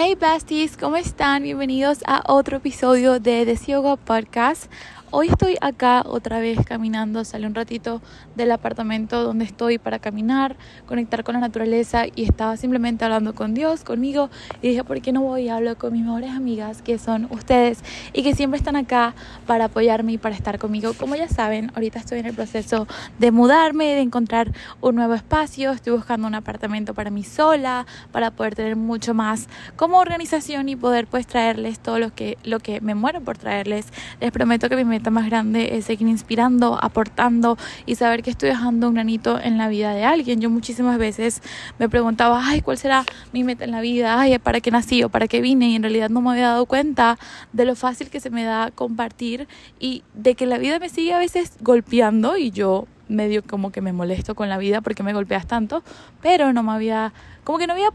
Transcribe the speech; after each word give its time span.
Hey 0.00 0.14
besties, 0.14 0.76
¿cómo 0.76 0.96
están? 0.96 1.42
Bienvenidos 1.42 2.04
a 2.06 2.22
otro 2.32 2.58
episodio 2.58 3.18
de 3.18 3.44
The 3.44 3.72
Yoga 3.72 3.96
Podcast. 3.96 4.70
Hoy 5.10 5.28
estoy 5.28 5.56
acá 5.62 6.02
otra 6.04 6.38
vez 6.38 6.58
caminando, 6.66 7.24
salí 7.24 7.46
un 7.46 7.54
ratito 7.54 8.02
del 8.36 8.52
apartamento 8.52 9.24
donde 9.24 9.46
estoy 9.46 9.78
para 9.78 9.98
caminar, 9.98 10.56
conectar 10.84 11.24
con 11.24 11.32
la 11.32 11.40
naturaleza 11.40 12.04
y 12.14 12.24
estaba 12.24 12.58
simplemente 12.58 13.06
hablando 13.06 13.34
con 13.34 13.54
Dios, 13.54 13.84
conmigo 13.84 14.28
y 14.60 14.68
dije, 14.68 14.84
¿por 14.84 15.00
qué 15.00 15.12
no 15.12 15.22
voy 15.22 15.48
hablo 15.48 15.78
con 15.78 15.94
mis 15.94 16.04
mejores 16.04 16.32
amigas 16.32 16.82
que 16.82 16.98
son 16.98 17.26
ustedes 17.30 17.82
y 18.12 18.22
que 18.22 18.34
siempre 18.34 18.58
están 18.58 18.76
acá 18.76 19.14
para 19.46 19.66
apoyarme 19.66 20.12
y 20.12 20.18
para 20.18 20.34
estar 20.34 20.58
conmigo? 20.58 20.92
Como 20.92 21.16
ya 21.16 21.26
saben, 21.26 21.72
ahorita 21.74 22.00
estoy 22.00 22.18
en 22.18 22.26
el 22.26 22.34
proceso 22.34 22.86
de 23.18 23.30
mudarme, 23.30 23.86
de 23.86 24.02
encontrar 24.02 24.52
un 24.82 24.96
nuevo 24.96 25.14
espacio, 25.14 25.72
estoy 25.72 25.94
buscando 25.94 26.26
un 26.26 26.34
apartamento 26.34 26.92
para 26.92 27.08
mí 27.08 27.24
sola, 27.24 27.86
para 28.12 28.30
poder 28.30 28.54
tener 28.54 28.76
mucho 28.76 29.14
más 29.14 29.48
como 29.76 30.00
organización 30.00 30.68
y 30.68 30.76
poder 30.76 31.06
pues 31.06 31.26
traerles 31.26 31.78
todo 31.78 31.98
lo 31.98 32.14
que, 32.14 32.36
lo 32.44 32.60
que 32.60 32.82
me 32.82 32.94
muero 32.94 33.22
por 33.22 33.38
traerles. 33.38 33.86
Les 34.20 34.32
prometo 34.32 34.68
que 34.68 34.76
mi 34.98 35.10
más 35.10 35.26
grande 35.26 35.76
es 35.76 35.86
seguir 35.86 36.08
inspirando, 36.08 36.78
aportando 36.82 37.56
y 37.86 37.94
saber 37.94 38.22
que 38.22 38.30
estoy 38.30 38.50
dejando 38.50 38.88
un 38.88 38.94
granito 38.94 39.40
en 39.40 39.58
la 39.58 39.68
vida 39.68 39.94
de 39.94 40.04
alguien. 40.04 40.40
Yo 40.40 40.50
muchísimas 40.50 40.98
veces 40.98 41.42
me 41.78 41.88
preguntaba, 41.88 42.42
ay, 42.44 42.60
¿cuál 42.60 42.78
será 42.78 43.04
mi 43.32 43.44
meta 43.44 43.64
en 43.64 43.70
la 43.70 43.80
vida? 43.80 44.20
Ay, 44.20 44.38
¿para 44.38 44.60
qué 44.60 44.70
nací 44.70 45.02
o 45.02 45.08
para 45.08 45.28
qué 45.28 45.40
vine? 45.40 45.70
Y 45.70 45.76
en 45.76 45.82
realidad 45.82 46.10
no 46.10 46.20
me 46.20 46.30
había 46.30 46.48
dado 46.48 46.66
cuenta 46.66 47.18
de 47.52 47.64
lo 47.64 47.76
fácil 47.76 48.10
que 48.10 48.20
se 48.20 48.30
me 48.30 48.44
da 48.44 48.70
compartir 48.74 49.48
y 49.78 50.02
de 50.14 50.34
que 50.34 50.46
la 50.46 50.58
vida 50.58 50.78
me 50.78 50.88
sigue 50.88 51.14
a 51.14 51.18
veces 51.18 51.52
golpeando 51.60 52.36
y 52.36 52.50
yo 52.50 52.86
medio 53.08 53.42
como 53.42 53.72
que 53.72 53.80
me 53.80 53.92
molesto 53.92 54.34
con 54.34 54.48
la 54.48 54.58
vida 54.58 54.80
porque 54.80 55.02
me 55.02 55.12
golpeas 55.12 55.46
tanto, 55.46 55.82
pero 56.20 56.52
no 56.52 56.62
me 56.62 56.72
había, 56.72 57.12
como 57.44 57.58
que 57.58 57.66
no 57.66 57.72
había 57.72 57.90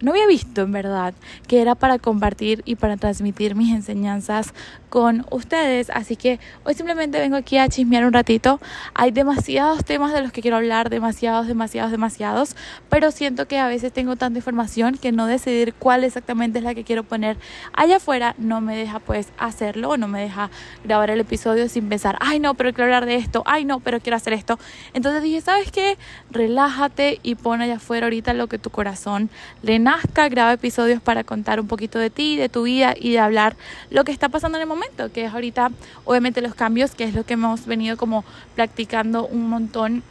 no 0.00 0.10
había 0.10 0.26
visto 0.26 0.62
en 0.62 0.72
verdad 0.72 1.14
que 1.46 1.60
era 1.60 1.74
para 1.74 1.98
compartir 1.98 2.62
y 2.64 2.76
para 2.76 2.96
transmitir 2.96 3.54
mis 3.54 3.74
enseñanzas 3.74 4.52
con 4.94 5.26
ustedes. 5.32 5.90
Así 5.90 6.14
que 6.14 6.38
hoy 6.62 6.74
simplemente 6.74 7.18
vengo 7.18 7.34
aquí 7.34 7.58
a 7.58 7.68
chismear 7.68 8.04
un 8.04 8.12
ratito. 8.12 8.60
Hay 8.94 9.10
demasiados 9.10 9.84
temas 9.84 10.12
de 10.12 10.22
los 10.22 10.30
que 10.30 10.40
quiero 10.40 10.56
hablar, 10.56 10.88
demasiados, 10.88 11.48
demasiados, 11.48 11.90
demasiados. 11.90 12.54
Pero 12.90 13.10
siento 13.10 13.48
que 13.48 13.58
a 13.58 13.66
veces 13.66 13.92
tengo 13.92 14.14
tanta 14.14 14.38
información 14.38 14.96
que 14.96 15.10
no 15.10 15.26
decidir 15.26 15.74
cuál 15.74 16.04
exactamente 16.04 16.58
es 16.58 16.64
la 16.64 16.76
que 16.76 16.84
quiero 16.84 17.02
poner 17.02 17.36
allá 17.72 17.96
afuera 17.96 18.36
no 18.38 18.60
me 18.60 18.76
deja 18.76 19.00
pues 19.00 19.32
hacerlo 19.36 19.96
no 19.96 20.06
me 20.06 20.20
deja 20.20 20.48
grabar 20.84 21.10
el 21.10 21.18
episodio 21.18 21.68
sin 21.68 21.88
pensar, 21.88 22.16
ay 22.20 22.38
no, 22.38 22.54
pero 22.54 22.72
quiero 22.72 22.84
hablar 22.84 23.04
de 23.04 23.16
esto, 23.16 23.42
ay 23.46 23.64
no, 23.64 23.80
pero 23.80 23.98
quiero 23.98 24.16
hacer 24.16 24.32
esto. 24.32 24.60
Entonces 24.92 25.24
dije, 25.24 25.40
¿sabes 25.40 25.72
qué? 25.72 25.98
Relájate 26.30 27.18
y 27.24 27.34
pon 27.34 27.62
allá 27.62 27.76
afuera 27.76 28.06
ahorita 28.06 28.32
lo 28.32 28.46
que 28.46 28.60
tu 28.60 28.70
corazón 28.70 29.28
le 29.62 29.80
nazca, 29.80 30.28
graba 30.28 30.52
episodios 30.52 31.02
para 31.02 31.24
contar 31.24 31.58
un 31.58 31.66
poquito 31.66 31.98
de 31.98 32.10
ti, 32.10 32.36
de 32.36 32.48
tu 32.48 32.62
vida 32.62 32.94
y 32.96 33.10
de 33.10 33.18
hablar 33.18 33.56
lo 33.90 34.04
que 34.04 34.12
está 34.12 34.28
pasando 34.28 34.56
en 34.56 34.62
el 34.62 34.68
momento 34.68 34.83
que 35.12 35.24
es 35.24 35.32
ahorita 35.32 35.70
obviamente 36.04 36.40
los 36.40 36.54
cambios, 36.54 36.94
que 36.94 37.04
es 37.04 37.14
lo 37.14 37.24
que 37.24 37.34
hemos 37.34 37.66
venido 37.66 37.96
como 37.96 38.24
practicando 38.54 39.26
un 39.26 39.48
montón 39.48 40.02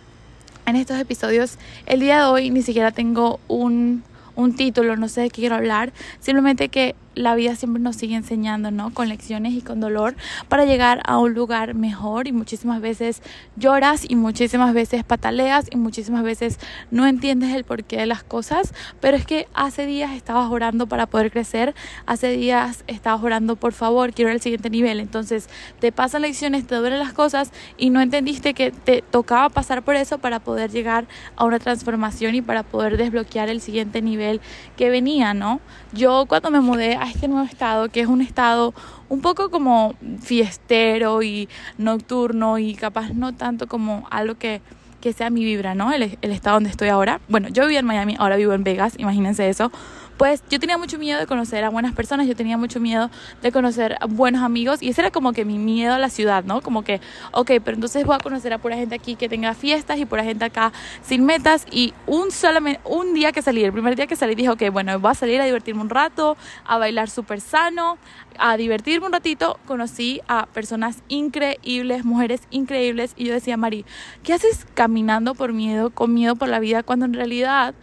en 0.66 0.76
estos 0.76 1.00
episodios. 1.00 1.58
El 1.86 2.00
día 2.00 2.20
de 2.20 2.26
hoy 2.26 2.50
ni 2.50 2.62
siquiera 2.62 2.92
tengo 2.92 3.40
un, 3.48 4.04
un 4.36 4.56
título, 4.56 4.96
no 4.96 5.08
sé 5.08 5.22
de 5.22 5.30
qué 5.30 5.42
quiero 5.42 5.56
hablar, 5.56 5.92
simplemente 6.20 6.70
que 6.70 6.96
la 7.16 7.36
vida 7.36 7.56
siempre 7.56 7.82
nos 7.82 7.96
sigue 7.96 8.16
enseñando, 8.16 8.72
¿no? 8.72 8.94
Con 8.94 9.10
lecciones 9.10 9.54
y 9.54 9.62
con 9.62 9.80
dolor 9.80 10.16
para 10.48 10.66
llegar 10.66 11.02
a 11.06 11.18
un 11.18 11.34
lugar 11.34 11.74
mejor 11.74 12.28
y 12.28 12.32
muchísimas 12.32 12.82
veces 12.82 13.22
lloras 13.56 14.06
y 14.08 14.16
muchísimas 14.16 14.74
veces 14.74 15.04
pataleas 15.04 15.68
y 15.72 15.78
muchísimas 15.78 16.24
veces 16.24 16.60
no 16.92 17.06
entiendes 17.08 17.54
el 17.54 17.64
porqué 17.64 17.98
de 17.98 18.06
las 18.06 18.24
cosas, 18.24 18.74
pero 19.00 19.18
es 19.18 19.26
que 19.26 19.48
hace 19.54 19.86
días 19.86 20.12
estabas 20.12 20.50
orando 20.52 20.88
para 20.88 21.06
poder 21.06 21.32
crecer, 21.32 21.76
hace 22.06 22.30
días 22.30 22.84
estabas 22.88 23.24
orando, 23.24 23.56
por 23.56 23.74
favor, 23.74 24.14
quiero 24.14 24.30
ir 24.30 24.36
al 24.36 24.42
siguiente 24.42 24.70
nivel, 24.70 25.00
entonces 25.00 25.50
te 25.80 25.92
pasan 25.92 26.24
lecciones, 26.24 26.66
te 26.68 26.76
duelen 26.76 27.00
las 27.00 27.14
cosas 27.14 27.52
y 27.78 27.90
no 27.90 28.02
entendiste 28.02 28.54
que 28.54 28.72
te 28.72 29.02
tocaba 29.02 29.50
pasar 29.50 29.84
por 29.84 29.96
eso 29.96 30.18
para 30.18 30.40
poder 30.40 30.72
llegar 30.72 31.06
a 31.36 31.46
una 31.46 31.60
transformación 31.60 32.36
y 32.36 32.42
para 32.42 32.64
poder 32.64 32.98
desbloquear 32.98 33.50
el 33.50 33.62
siguiente 33.62 34.02
nivel 34.02 34.42
que 34.78 34.90
venía, 34.90 35.34
¿no? 35.34 35.60
Yo 35.94 36.26
cuando 36.28 36.50
me 36.50 36.60
mudé 36.60 36.96
a 37.04 37.10
este 37.10 37.28
nuevo 37.28 37.46
estado, 37.46 37.90
que 37.90 38.00
es 38.00 38.08
un 38.08 38.22
estado 38.22 38.74
un 39.10 39.20
poco 39.20 39.50
como 39.52 39.94
fiestero 40.22 41.22
y 41.22 41.50
nocturno 41.78 42.58
y 42.58 42.76
capaz 42.76 43.14
no 43.14 43.34
tanto 43.34 43.68
como 43.68 44.08
algo 44.10 44.36
que, 44.36 44.62
que 45.02 45.12
sea 45.12 45.30
mi 45.30 45.44
vibra, 45.44 45.76
¿no? 45.76 45.92
El, 45.92 46.18
el 46.22 46.32
estado 46.32 46.56
donde 46.56 46.70
estoy 46.70 46.88
ahora. 46.88 47.20
Bueno, 47.28 47.50
yo 47.50 47.64
vivía 47.64 47.80
en 47.80 47.86
Miami, 47.86 48.16
ahora 48.18 48.38
vivo 48.38 48.54
en 48.54 48.64
Vegas, 48.64 48.94
imagínense 48.98 49.50
eso 49.50 49.70
pues 50.18 50.44
yo 50.50 50.60
tenía 50.60 50.78
mucho 50.78 50.98
miedo 50.98 51.20
de 51.20 51.28
conocer 51.28 51.64
a 51.64 51.70
buenas 51.70 51.94
personas, 51.94 52.28
yo 52.28 52.36
tenía 52.36 52.58
mucho 52.58 52.80
miedo 52.80 53.10
de 53.42 53.52
conocer 53.52 53.98
a 54.00 54.06
buenos 54.06 54.42
amigos 54.44 54.82
y 54.82 54.90
ese 54.90 55.02
era 55.02 55.12
como 55.12 55.34
que 55.34 55.46
mi 55.46 55.58
miedo 55.58 55.94
a 55.94 55.98
la 55.98 56.10
ciudad, 56.10 56.44
¿no? 56.44 56.62
Como 56.62 56.84
que, 56.84 57.02
ok, 57.32 57.52
pero 57.64 57.76
entonces 57.76 58.06
voy 58.06 58.16
a 58.16 58.20
conocer 58.20 58.54
a 58.54 58.58
pura 58.58 58.76
gente 58.76 58.96
aquí 58.96 59.16
que 59.16 59.30
tenga 59.30 59.54
fiestas 59.54 59.98
y 59.98 60.06
pura 60.06 60.24
gente 60.24 60.46
acá 60.46 60.72
sin 61.02 61.26
metas 61.26 61.66
y 61.72 61.94
un 62.08 62.32
solamente, 62.32 62.80
un 62.86 63.14
día 63.14 63.32
que 63.32 63.42
salí, 63.42 63.64
el 63.64 63.74
primer 63.74 63.96
día 63.96 64.08
que 64.08 64.16
salí 64.16 64.36
dije, 64.36 64.50
ok, 64.50 64.64
bueno, 64.72 65.00
voy 65.00 65.12
a 65.12 65.16
salir 65.16 65.42
a 65.42 65.46
divertirme 65.46 65.82
un 65.82 65.90
rato, 65.90 66.38
a 66.66 66.78
bailar 66.78 67.10
súper 67.10 67.42
sano, 67.42 67.98
a 68.38 68.58
divertirme 68.58 69.08
un 69.08 69.14
ratito, 69.14 69.60
conocí 69.66 70.22
a 70.28 70.46
personas 70.48 71.04
increíbles, 71.08 72.06
mujeres 72.06 72.42
increíbles 72.52 73.14
y 73.16 73.26
yo 73.26 73.34
decía, 73.34 73.58
Mari, 73.58 73.86
¿qué 74.24 74.34
haces 74.34 74.66
caminando 74.74 75.36
por 75.36 75.54
miedo, 75.54 75.90
con 75.90 76.14
miedo 76.14 76.36
por 76.36 76.50
la 76.50 76.60
vida 76.60 76.84
cuando 76.84 77.06
en 77.06 77.14
realidad 77.14 77.74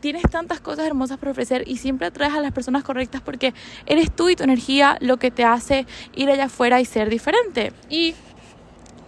tienes 0.00 0.22
tantas 0.22 0.60
cosas 0.60 0.86
hermosas 0.86 1.18
por 1.18 1.30
ofrecer 1.30 1.64
y 1.66 1.76
siempre 1.76 2.06
atraes 2.06 2.34
a 2.34 2.40
las 2.40 2.52
personas 2.52 2.84
correctas 2.84 3.20
porque 3.20 3.54
eres 3.86 4.14
tú 4.14 4.28
y 4.28 4.36
tu 4.36 4.44
energía 4.44 4.96
lo 5.00 5.16
que 5.16 5.30
te 5.30 5.44
hace 5.44 5.86
ir 6.14 6.30
allá 6.30 6.44
afuera 6.44 6.80
y 6.80 6.84
ser 6.84 7.10
diferente. 7.10 7.72
Y 7.90 8.14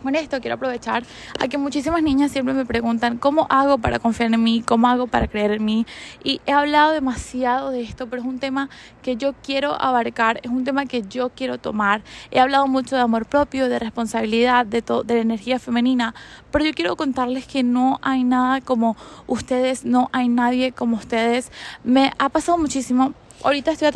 con 0.02 0.14
esto 0.14 0.40
quiero 0.40 0.56
aprovechar 0.56 1.04
a 1.38 1.48
que 1.48 1.58
muchísimas 1.58 2.02
niñas 2.02 2.32
siempre 2.32 2.54
me 2.54 2.64
preguntan 2.64 3.18
cómo 3.18 3.46
hago 3.50 3.78
para 3.78 3.98
confiar 3.98 4.32
en 4.32 4.42
mí, 4.42 4.62
cómo 4.66 4.88
hago 4.88 5.06
para 5.06 5.28
creer 5.28 5.52
en 5.52 5.64
mí. 5.64 5.86
Y 6.24 6.40
he 6.46 6.52
hablado 6.52 6.92
demasiado 6.92 7.70
de 7.70 7.82
esto, 7.82 8.08
pero 8.08 8.22
es 8.22 8.28
un 8.28 8.38
tema 8.38 8.68
que 9.02 9.16
yo 9.16 9.34
quiero 9.42 9.80
abarcar, 9.80 10.40
es 10.42 10.50
un 10.50 10.64
tema 10.64 10.86
que 10.86 11.02
yo 11.02 11.30
quiero 11.30 11.58
tomar. 11.58 12.02
He 12.30 12.40
hablado 12.40 12.66
mucho 12.66 12.96
de 12.96 13.02
amor 13.02 13.26
propio, 13.26 13.68
de 13.68 13.78
responsabilidad, 13.78 14.66
de, 14.66 14.82
de 14.82 15.14
la 15.14 15.20
energía 15.20 15.58
femenina, 15.58 16.14
pero 16.50 16.64
yo 16.64 16.72
quiero 16.72 16.96
contarles 16.96 17.46
que 17.46 17.62
no 17.62 17.98
hay 18.02 18.24
nada 18.24 18.60
como 18.60 18.96
ustedes, 19.26 19.84
no 19.84 20.08
hay 20.12 20.28
nadie 20.28 20.72
como 20.72 20.96
ustedes. 20.96 21.50
Me 21.84 22.12
ha 22.18 22.28
pasado 22.28 22.58
muchísimo 22.58 23.14
ahorita 23.42 23.72
estoy 23.72 23.88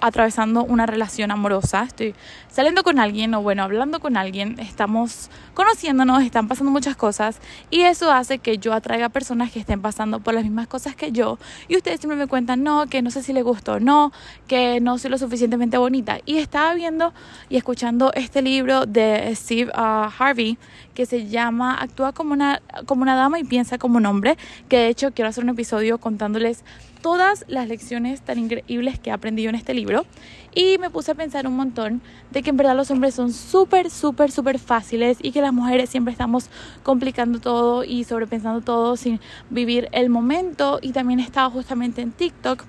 atravesando 0.00 0.64
una 0.64 0.86
relación 0.86 1.30
amorosa, 1.30 1.84
estoy 1.84 2.14
saliendo 2.50 2.82
con 2.82 2.98
alguien 2.98 3.34
o 3.34 3.42
bueno, 3.42 3.62
hablando 3.62 4.00
con 4.00 4.16
alguien, 4.16 4.58
estamos 4.58 5.30
conociéndonos, 5.54 6.22
están 6.22 6.48
pasando 6.48 6.70
muchas 6.70 6.96
cosas 6.96 7.40
y 7.70 7.82
eso 7.82 8.10
hace 8.10 8.38
que 8.38 8.58
yo 8.58 8.72
atraiga 8.72 9.10
personas 9.10 9.52
que 9.52 9.60
estén 9.60 9.82
pasando 9.82 10.20
por 10.20 10.34
las 10.34 10.44
mismas 10.44 10.66
cosas 10.66 10.96
que 10.96 11.12
yo 11.12 11.38
y 11.68 11.76
ustedes 11.76 12.00
siempre 12.00 12.16
me 12.16 12.26
cuentan, 12.26 12.62
no, 12.62 12.86
que 12.86 13.02
no 13.02 13.10
sé 13.10 13.22
si 13.22 13.32
le 13.32 13.42
gustó 13.42 13.76
no, 13.80 14.12
que 14.46 14.80
no 14.80 14.98
soy 14.98 15.10
lo 15.10 15.18
suficientemente 15.18 15.78
bonita. 15.78 16.18
Y 16.24 16.38
estaba 16.38 16.74
viendo 16.74 17.12
y 17.48 17.56
escuchando 17.56 18.12
este 18.14 18.42
libro 18.42 18.86
de 18.86 19.32
Steve 19.34 19.70
uh, 19.76 20.08
Harvey 20.18 20.58
que 20.94 21.06
se 21.06 21.26
llama 21.26 21.76
Actúa 21.80 22.12
como 22.12 22.32
una, 22.32 22.62
como 22.86 23.02
una 23.02 23.14
dama 23.16 23.38
y 23.38 23.44
piensa 23.44 23.78
como 23.78 23.98
un 23.98 24.06
hombre, 24.06 24.36
que 24.68 24.78
de 24.78 24.88
hecho 24.88 25.12
quiero 25.12 25.28
hacer 25.28 25.44
un 25.44 25.50
episodio 25.50 25.98
contándoles 25.98 26.64
todas 27.06 27.44
las 27.46 27.68
lecciones 27.68 28.20
tan 28.20 28.36
increíbles 28.36 28.98
que 28.98 29.10
he 29.10 29.12
aprendido 29.12 29.48
en 29.48 29.54
este 29.54 29.74
libro 29.74 30.04
y 30.52 30.76
me 30.78 30.90
puse 30.90 31.12
a 31.12 31.14
pensar 31.14 31.46
un 31.46 31.54
montón 31.54 32.02
de 32.32 32.42
que 32.42 32.50
en 32.50 32.56
verdad 32.56 32.74
los 32.74 32.90
hombres 32.90 33.14
son 33.14 33.32
súper, 33.32 33.90
súper, 33.90 34.32
súper 34.32 34.58
fáciles 34.58 35.16
y 35.22 35.30
que 35.30 35.40
las 35.40 35.52
mujeres 35.52 35.88
siempre 35.88 36.10
estamos 36.10 36.50
complicando 36.82 37.38
todo 37.38 37.84
y 37.84 38.02
sobrepensando 38.02 38.60
todo 38.60 38.96
sin 38.96 39.20
vivir 39.50 39.88
el 39.92 40.10
momento 40.10 40.80
y 40.82 40.90
también 40.90 41.20
estaba 41.20 41.48
justamente 41.48 42.02
en 42.02 42.10
TikTok 42.10 42.64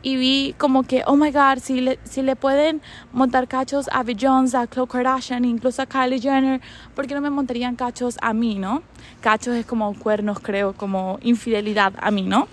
y 0.00 0.16
vi 0.16 0.54
como 0.56 0.84
que, 0.84 1.02
oh 1.06 1.16
my 1.16 1.30
god, 1.30 1.58
si 1.58 1.82
le, 1.82 1.98
si 2.04 2.22
le 2.22 2.34
pueden 2.34 2.80
montar 3.12 3.46
cachos 3.46 3.88
a 3.88 4.00
Abby 4.00 4.16
Jones, 4.18 4.54
a 4.54 4.66
Khloe 4.66 4.88
Kardashian, 4.88 5.44
incluso 5.44 5.82
a 5.82 5.86
Kylie 5.86 6.18
Jenner, 6.18 6.62
¿por 6.94 7.06
qué 7.06 7.14
no 7.14 7.20
me 7.20 7.28
montarían 7.30 7.76
cachos 7.76 8.16
a 8.22 8.32
mí, 8.32 8.54
no? 8.54 8.82
Cachos 9.20 9.54
es 9.54 9.66
como 9.66 9.94
cuernos, 9.98 10.40
creo, 10.40 10.72
como 10.72 11.18
infidelidad 11.22 11.92
a 12.00 12.10
mí, 12.10 12.22
¿no? 12.22 12.48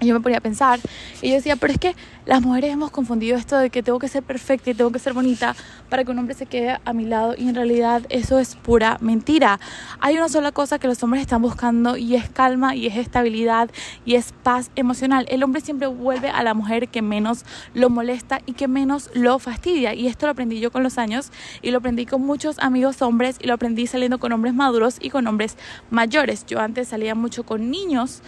Y 0.00 0.06
yo 0.06 0.14
me 0.14 0.20
ponía 0.20 0.38
a 0.38 0.40
pensar 0.40 0.80
y 1.22 1.28
yo 1.28 1.34
decía, 1.36 1.56
pero 1.56 1.72
es 1.72 1.78
que 1.78 1.94
las 2.26 2.42
mujeres 2.42 2.72
hemos 2.72 2.90
confundido 2.90 3.36
esto 3.36 3.58
de 3.58 3.70
que 3.70 3.82
tengo 3.82 3.98
que 3.98 4.08
ser 4.08 4.22
perfecta 4.22 4.70
y 4.70 4.74
tengo 4.74 4.90
que 4.90 4.98
ser 4.98 5.12
bonita 5.12 5.54
para 5.88 6.04
que 6.04 6.10
un 6.10 6.18
hombre 6.18 6.34
se 6.34 6.46
quede 6.46 6.78
a 6.84 6.92
mi 6.92 7.04
lado 7.04 7.34
y 7.36 7.48
en 7.48 7.54
realidad 7.54 8.02
eso 8.08 8.38
es 8.38 8.56
pura 8.56 8.98
mentira. 9.00 9.60
Hay 10.00 10.16
una 10.16 10.28
sola 10.28 10.50
cosa 10.52 10.78
que 10.78 10.88
los 10.88 11.02
hombres 11.02 11.22
están 11.22 11.42
buscando 11.42 11.96
y 11.96 12.16
es 12.16 12.28
calma 12.28 12.74
y 12.74 12.86
es 12.86 12.96
estabilidad 12.96 13.70
y 14.04 14.14
es 14.14 14.32
paz 14.42 14.70
emocional. 14.74 15.26
El 15.28 15.42
hombre 15.42 15.60
siempre 15.60 15.86
vuelve 15.86 16.30
a 16.30 16.42
la 16.42 16.54
mujer 16.54 16.88
que 16.88 17.02
menos 17.02 17.44
lo 17.74 17.90
molesta 17.90 18.40
y 18.46 18.54
que 18.54 18.68
menos 18.68 19.10
lo 19.14 19.38
fastidia 19.38 19.94
y 19.94 20.06
esto 20.06 20.26
lo 20.26 20.32
aprendí 20.32 20.60
yo 20.60 20.72
con 20.72 20.82
los 20.82 20.98
años 20.98 21.30
y 21.62 21.70
lo 21.70 21.78
aprendí 21.78 22.06
con 22.06 22.22
muchos 22.22 22.58
amigos 22.58 23.02
hombres 23.02 23.36
y 23.40 23.46
lo 23.46 23.54
aprendí 23.54 23.86
saliendo 23.86 24.18
con 24.18 24.32
hombres 24.32 24.54
maduros 24.54 24.96
y 25.00 25.10
con 25.10 25.26
hombres 25.26 25.56
mayores. 25.90 26.46
Yo 26.46 26.60
antes 26.60 26.88
salía 26.88 27.14
mucho 27.14 27.44
con 27.44 27.70
niños 27.70 28.22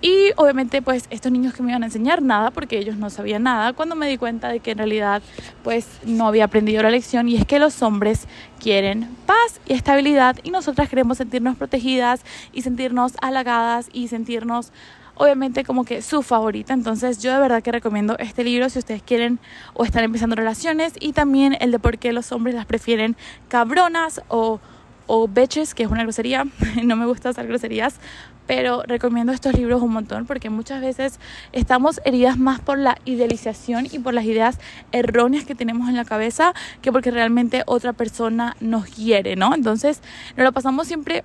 Y 0.00 0.30
obviamente 0.36 0.82
pues 0.82 1.06
estos 1.10 1.32
niños 1.32 1.54
que 1.54 1.62
me 1.62 1.70
iban 1.70 1.82
a 1.82 1.86
enseñar 1.86 2.22
nada 2.22 2.50
porque 2.50 2.78
ellos 2.78 2.96
no 2.96 3.10
sabían 3.10 3.44
nada 3.44 3.72
cuando 3.72 3.94
me 3.94 4.08
di 4.08 4.18
cuenta 4.18 4.48
de 4.48 4.60
que 4.60 4.72
en 4.72 4.78
realidad 4.78 5.22
pues 5.62 5.86
no 6.04 6.26
había 6.26 6.44
aprendido 6.44 6.82
la 6.82 6.90
lección 6.90 7.28
y 7.28 7.36
es 7.36 7.46
que 7.46 7.58
los 7.58 7.82
hombres 7.82 8.26
quieren 8.58 9.08
paz 9.26 9.60
y 9.66 9.74
estabilidad 9.74 10.36
y 10.42 10.50
nosotras 10.50 10.88
queremos 10.88 11.18
sentirnos 11.18 11.56
protegidas 11.56 12.22
y 12.52 12.62
sentirnos 12.62 13.12
halagadas 13.20 13.88
y 13.92 14.08
sentirnos 14.08 14.72
obviamente 15.20 15.64
como 15.64 15.84
que 15.84 16.00
su 16.00 16.22
favorita. 16.22 16.72
Entonces 16.72 17.22
yo 17.22 17.32
de 17.32 17.40
verdad 17.40 17.62
que 17.62 17.70
recomiendo 17.70 18.16
este 18.18 18.42
libro 18.42 18.70
si 18.70 18.78
ustedes 18.78 19.02
quieren 19.02 19.38
o 19.74 19.84
están 19.84 20.02
empezando 20.02 20.34
relaciones 20.34 20.94
y 20.98 21.12
también 21.12 21.58
el 21.60 21.72
de 21.72 21.78
por 21.78 21.98
qué 21.98 22.12
los 22.12 22.32
hombres 22.32 22.54
las 22.54 22.64
prefieren 22.64 23.16
cabronas 23.48 24.22
o, 24.28 24.60
o 25.06 25.28
bitches, 25.28 25.74
que 25.74 25.82
es 25.82 25.90
una 25.90 26.04
grosería. 26.04 26.46
no 26.84 26.96
me 26.96 27.04
gusta 27.04 27.30
usar 27.30 27.46
groserías, 27.46 28.00
pero 28.50 28.82
recomiendo 28.82 29.30
estos 29.30 29.54
libros 29.54 29.80
un 29.80 29.92
montón 29.92 30.26
porque 30.26 30.50
muchas 30.50 30.80
veces 30.80 31.20
estamos 31.52 32.00
heridas 32.04 32.36
más 32.36 32.58
por 32.58 32.78
la 32.78 32.98
idealización 33.04 33.86
y 33.86 34.00
por 34.00 34.12
las 34.12 34.24
ideas 34.24 34.58
erróneas 34.90 35.44
que 35.44 35.54
tenemos 35.54 35.88
en 35.88 35.94
la 35.94 36.04
cabeza 36.04 36.52
que 36.82 36.90
porque 36.90 37.12
realmente 37.12 37.62
otra 37.66 37.92
persona 37.92 38.56
nos 38.58 38.86
quiere, 38.86 39.36
¿no? 39.36 39.54
Entonces 39.54 40.02
nos 40.36 40.42
lo 40.42 40.50
pasamos 40.50 40.88
siempre 40.88 41.22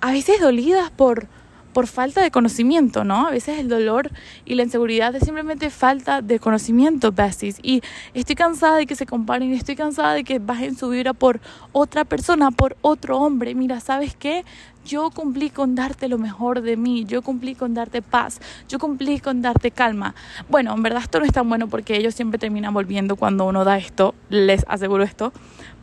a 0.00 0.12
veces 0.12 0.40
dolidas 0.40 0.92
por 0.92 1.26
por 1.72 1.86
falta 1.86 2.22
de 2.22 2.30
conocimiento, 2.30 3.04
¿no? 3.04 3.26
A 3.26 3.30
veces 3.30 3.58
el 3.58 3.68
dolor 3.68 4.10
y 4.44 4.54
la 4.54 4.62
inseguridad 4.62 5.14
es 5.14 5.22
simplemente 5.22 5.70
falta 5.70 6.22
de 6.22 6.40
conocimiento, 6.40 7.12
besties. 7.12 7.58
Y 7.62 7.82
estoy 8.14 8.34
cansada 8.34 8.76
de 8.76 8.86
que 8.86 8.96
se 8.96 9.06
comparen, 9.06 9.52
estoy 9.52 9.76
cansada 9.76 10.14
de 10.14 10.24
que 10.24 10.38
bajen 10.38 10.76
su 10.76 10.88
vibra 10.88 11.12
por 11.12 11.40
otra 11.72 12.04
persona, 12.04 12.50
por 12.50 12.76
otro 12.80 13.18
hombre. 13.18 13.54
Mira, 13.54 13.78
¿sabes 13.80 14.16
qué? 14.16 14.44
Yo 14.88 15.10
cumplí 15.10 15.50
con 15.50 15.74
darte 15.74 16.08
lo 16.08 16.16
mejor 16.16 16.62
de 16.62 16.78
mí, 16.78 17.04
yo 17.04 17.20
cumplí 17.20 17.54
con 17.54 17.74
darte 17.74 18.00
paz, 18.00 18.40
yo 18.70 18.78
cumplí 18.78 19.20
con 19.20 19.42
darte 19.42 19.70
calma. 19.70 20.14
Bueno, 20.48 20.72
en 20.72 20.82
verdad 20.82 21.02
esto 21.02 21.18
no 21.18 21.26
es 21.26 21.32
tan 21.32 21.46
bueno 21.46 21.68
porque 21.68 21.94
ellos 21.98 22.14
siempre 22.14 22.38
terminan 22.38 22.72
volviendo 22.72 23.16
cuando 23.16 23.44
uno 23.44 23.66
da 23.66 23.76
esto, 23.76 24.14
les 24.30 24.64
aseguro 24.66 25.04
esto. 25.04 25.30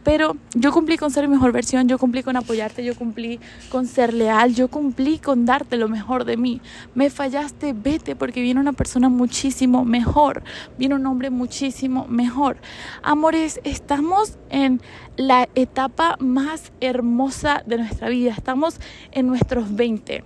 Pero 0.05 0.37
yo 0.53 0.71
cumplí 0.71 0.97
con 0.97 1.09
ser 1.09 1.27
mi 1.27 1.33
mejor 1.33 1.51
versión, 1.51 1.87
yo 1.87 1.97
cumplí 1.97 2.21
con 2.21 2.37
apoyarte, 2.37 2.85
yo 2.85 2.95
cumplí 2.95 3.39
con 3.69 3.87
ser 3.87 4.13
leal, 4.13 4.53
yo 4.53 4.67
cumplí 4.67 5.17
con 5.17 5.45
darte 5.45 5.77
lo 5.77 5.89
mejor 5.89 6.25
de 6.25 6.37
mí. 6.37 6.61
Me 6.93 7.09
fallaste, 7.09 7.73
vete 7.73 8.15
porque 8.15 8.41
viene 8.41 8.59
una 8.59 8.73
persona 8.73 9.09
muchísimo 9.09 9.83
mejor, 9.83 10.43
viene 10.77 10.93
un 10.93 11.07
hombre 11.07 11.31
muchísimo 11.31 12.05
mejor. 12.07 12.57
Amores, 13.01 13.59
estamos 13.63 14.37
en 14.51 14.79
la 15.17 15.49
etapa 15.55 16.17
más 16.19 16.71
hermosa 16.81 17.63
de 17.65 17.79
nuestra 17.79 18.07
vida, 18.07 18.31
estamos 18.31 18.79
en 19.11 19.25
nuestros 19.25 19.75
20. 19.75 20.23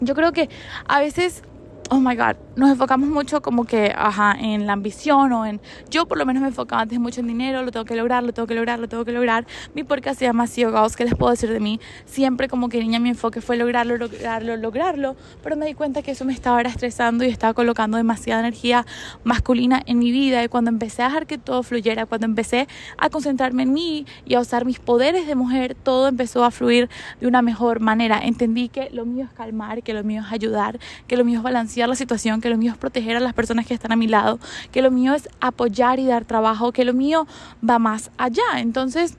Yo 0.00 0.14
creo 0.16 0.32
que 0.32 0.50
a 0.88 0.98
veces 0.98 1.44
oh 1.90 2.00
my 2.00 2.16
god, 2.16 2.36
nos 2.56 2.70
enfocamos 2.70 3.08
mucho 3.10 3.42
como 3.42 3.64
que, 3.64 3.92
ajá, 3.94 4.34
en 4.38 4.66
la 4.66 4.72
ambición 4.72 5.32
o 5.32 5.44
en, 5.44 5.60
yo 5.90 6.06
por 6.06 6.16
lo 6.16 6.24
menos 6.24 6.40
me 6.40 6.48
enfocaba 6.48 6.82
antes 6.82 6.98
mucho 6.98 7.20
en 7.20 7.26
dinero, 7.26 7.62
lo 7.62 7.70
tengo 7.70 7.84
que 7.84 7.94
lograr, 7.94 8.22
lo 8.22 8.32
tengo 8.32 8.48
que 8.48 8.54
lograr, 8.54 8.78
lo 8.78 8.88
tengo 8.88 9.04
que 9.04 9.12
lograr. 9.12 9.46
Mi 9.74 9.84
podcast 9.84 10.18
se 10.18 10.24
llama 10.24 10.46
CEO 10.46 10.72
Gauss, 10.72 10.96
¿qué 10.96 11.04
les 11.04 11.14
puedo 11.14 11.30
decir 11.30 11.50
de 11.50 11.60
mí? 11.60 11.80
Siempre 12.06 12.48
como 12.48 12.70
que 12.70 12.80
niña 12.80 12.98
mi 12.98 13.10
enfoque 13.10 13.42
fue 13.42 13.58
lograrlo, 13.58 13.98
lograrlo, 13.98 14.56
lograrlo, 14.56 15.16
pero 15.42 15.56
me 15.56 15.66
di 15.66 15.74
cuenta 15.74 16.00
que 16.00 16.12
eso 16.12 16.24
me 16.24 16.32
estaba 16.32 16.62
estresando 16.62 17.24
y 17.24 17.28
estaba 17.28 17.52
colocando 17.52 17.98
demasiada 17.98 18.40
energía 18.40 18.86
masculina 19.22 19.82
en 19.84 19.98
mi 19.98 20.10
vida 20.10 20.42
y 20.42 20.48
cuando 20.48 20.70
empecé 20.70 21.02
a 21.02 21.06
dejar 21.08 21.26
que 21.26 21.36
todo 21.36 21.62
fluyera, 21.62 22.06
cuando 22.06 22.24
empecé 22.24 22.68
a 22.96 23.10
concentrarme 23.10 23.64
en 23.64 23.74
mí 23.74 24.06
y 24.24 24.34
a 24.34 24.40
usar 24.40 24.64
mis 24.64 24.78
poderes 24.78 25.26
de 25.26 25.34
mujer, 25.34 25.74
todo 25.74 26.08
empezó 26.08 26.42
a 26.42 26.50
fluir 26.50 26.88
de 27.20 27.26
una 27.26 27.42
mejor 27.42 27.80
manera. 27.80 28.18
Entendí 28.22 28.70
que 28.70 28.88
lo 28.92 29.04
mío 29.04 29.26
es 29.26 29.30
calmar, 29.32 29.82
que 29.82 29.92
lo 29.92 30.02
mío 30.04 30.22
es 30.26 30.32
ayudar, 30.32 30.78
que 31.06 31.18
lo 31.18 31.24
mío 31.24 31.40
es 31.40 31.42
balancear 31.42 31.88
la 31.88 31.94
situación, 31.94 32.40
lo 32.50 32.58
mío 32.58 32.72
es 32.72 32.78
proteger 32.78 33.16
a 33.16 33.20
las 33.20 33.34
personas 33.34 33.66
que 33.66 33.74
están 33.74 33.92
a 33.92 33.96
mi 33.96 34.06
lado, 34.06 34.38
que 34.72 34.82
lo 34.82 34.90
mío 34.90 35.14
es 35.14 35.28
apoyar 35.40 35.98
y 35.98 36.06
dar 36.06 36.24
trabajo, 36.24 36.72
que 36.72 36.84
lo 36.84 36.94
mío 36.94 37.26
va 37.68 37.78
más 37.78 38.10
allá. 38.16 38.42
Entonces, 38.56 39.16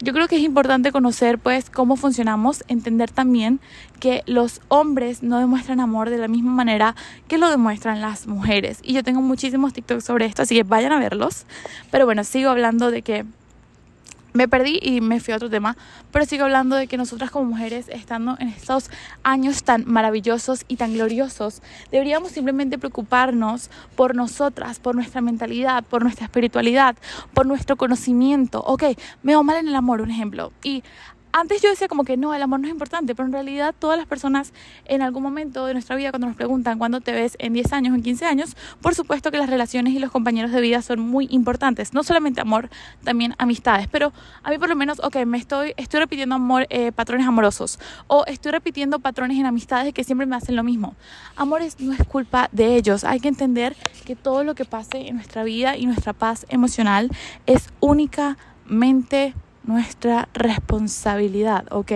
yo 0.00 0.12
creo 0.12 0.28
que 0.28 0.36
es 0.36 0.42
importante 0.42 0.92
conocer 0.92 1.38
pues 1.38 1.70
cómo 1.70 1.96
funcionamos, 1.96 2.64
entender 2.68 3.10
también 3.10 3.60
que 4.00 4.22
los 4.26 4.60
hombres 4.68 5.22
no 5.22 5.38
demuestran 5.38 5.80
amor 5.80 6.10
de 6.10 6.18
la 6.18 6.28
misma 6.28 6.52
manera 6.52 6.94
que 7.28 7.38
lo 7.38 7.48
demuestran 7.48 8.00
las 8.00 8.26
mujeres. 8.26 8.80
Y 8.82 8.92
yo 8.92 9.02
tengo 9.02 9.22
muchísimos 9.22 9.72
TikToks 9.72 10.04
sobre 10.04 10.26
esto, 10.26 10.42
así 10.42 10.54
que 10.54 10.62
vayan 10.62 10.92
a 10.92 10.98
verlos. 10.98 11.46
Pero 11.90 12.04
bueno, 12.04 12.24
sigo 12.24 12.50
hablando 12.50 12.90
de 12.90 13.02
que 13.02 13.24
me 14.34 14.48
perdí 14.48 14.80
y 14.82 15.00
me 15.00 15.20
fui 15.20 15.32
a 15.32 15.36
otro 15.36 15.48
tema, 15.48 15.76
pero 16.10 16.24
sigo 16.24 16.44
hablando 16.44 16.74
de 16.74 16.88
que 16.88 16.96
nosotras 16.96 17.30
como 17.30 17.44
mujeres, 17.46 17.88
estando 17.88 18.36
en 18.40 18.48
estos 18.48 18.90
años 19.22 19.62
tan 19.62 19.84
maravillosos 19.86 20.64
y 20.66 20.76
tan 20.76 20.92
gloriosos, 20.92 21.62
deberíamos 21.92 22.32
simplemente 22.32 22.76
preocuparnos 22.76 23.70
por 23.94 24.16
nosotras, 24.16 24.80
por 24.80 24.96
nuestra 24.96 25.20
mentalidad, 25.20 25.84
por 25.84 26.02
nuestra 26.02 26.24
espiritualidad, 26.24 26.96
por 27.32 27.46
nuestro 27.46 27.76
conocimiento. 27.76 28.60
Ok, 28.66 28.82
me 29.22 29.36
va 29.36 29.44
mal 29.44 29.58
en 29.58 29.68
el 29.68 29.76
amor, 29.76 30.00
un 30.00 30.10
ejemplo, 30.10 30.52
y 30.64 30.82
antes 31.34 31.60
yo 31.60 31.68
decía 31.68 31.88
como 31.88 32.04
que 32.04 32.16
no, 32.16 32.32
el 32.32 32.40
amor 32.40 32.60
no 32.60 32.68
es 32.68 32.72
importante, 32.72 33.16
pero 33.16 33.26
en 33.26 33.32
realidad 33.32 33.74
todas 33.76 33.98
las 33.98 34.06
personas 34.06 34.52
en 34.84 35.02
algún 35.02 35.24
momento 35.24 35.66
de 35.66 35.72
nuestra 35.72 35.96
vida 35.96 36.12
cuando 36.12 36.28
nos 36.28 36.36
preguntan 36.36 36.78
cuándo 36.78 37.00
te 37.00 37.10
ves 37.10 37.36
en 37.40 37.52
10 37.54 37.72
años 37.72 37.92
o 37.92 37.96
en 37.96 38.04
15 38.04 38.24
años, 38.24 38.56
por 38.80 38.94
supuesto 38.94 39.32
que 39.32 39.38
las 39.38 39.50
relaciones 39.50 39.94
y 39.94 39.98
los 39.98 40.12
compañeros 40.12 40.52
de 40.52 40.60
vida 40.60 40.80
son 40.80 41.00
muy 41.00 41.26
importantes, 41.32 41.92
no 41.92 42.04
solamente 42.04 42.40
amor, 42.40 42.70
también 43.02 43.34
amistades, 43.38 43.88
pero 43.88 44.12
a 44.44 44.50
mí 44.50 44.58
por 44.58 44.68
lo 44.68 44.76
menos, 44.76 45.00
ok, 45.00 45.26
me 45.26 45.36
estoy, 45.36 45.74
estoy 45.76 45.98
repitiendo 45.98 46.36
amor, 46.36 46.68
eh, 46.70 46.92
patrones 46.92 47.26
amorosos 47.26 47.80
o 48.06 48.24
estoy 48.26 48.52
repitiendo 48.52 49.00
patrones 49.00 49.36
en 49.36 49.46
amistades 49.46 49.92
que 49.92 50.04
siempre 50.04 50.28
me 50.28 50.36
hacen 50.36 50.54
lo 50.54 50.62
mismo. 50.62 50.94
Amores 51.34 51.80
no 51.80 51.94
es 51.94 52.04
culpa 52.06 52.48
de 52.52 52.76
ellos, 52.76 53.02
hay 53.02 53.18
que 53.18 53.26
entender 53.26 53.74
que 54.04 54.14
todo 54.14 54.44
lo 54.44 54.54
que 54.54 54.64
pase 54.64 55.08
en 55.08 55.16
nuestra 55.16 55.42
vida 55.42 55.76
y 55.76 55.86
nuestra 55.86 56.12
paz 56.12 56.46
emocional 56.48 57.10
es 57.46 57.70
únicamente 57.80 59.34
nuestra 59.64 60.28
responsabilidad, 60.34 61.64
¿ok? 61.70 61.92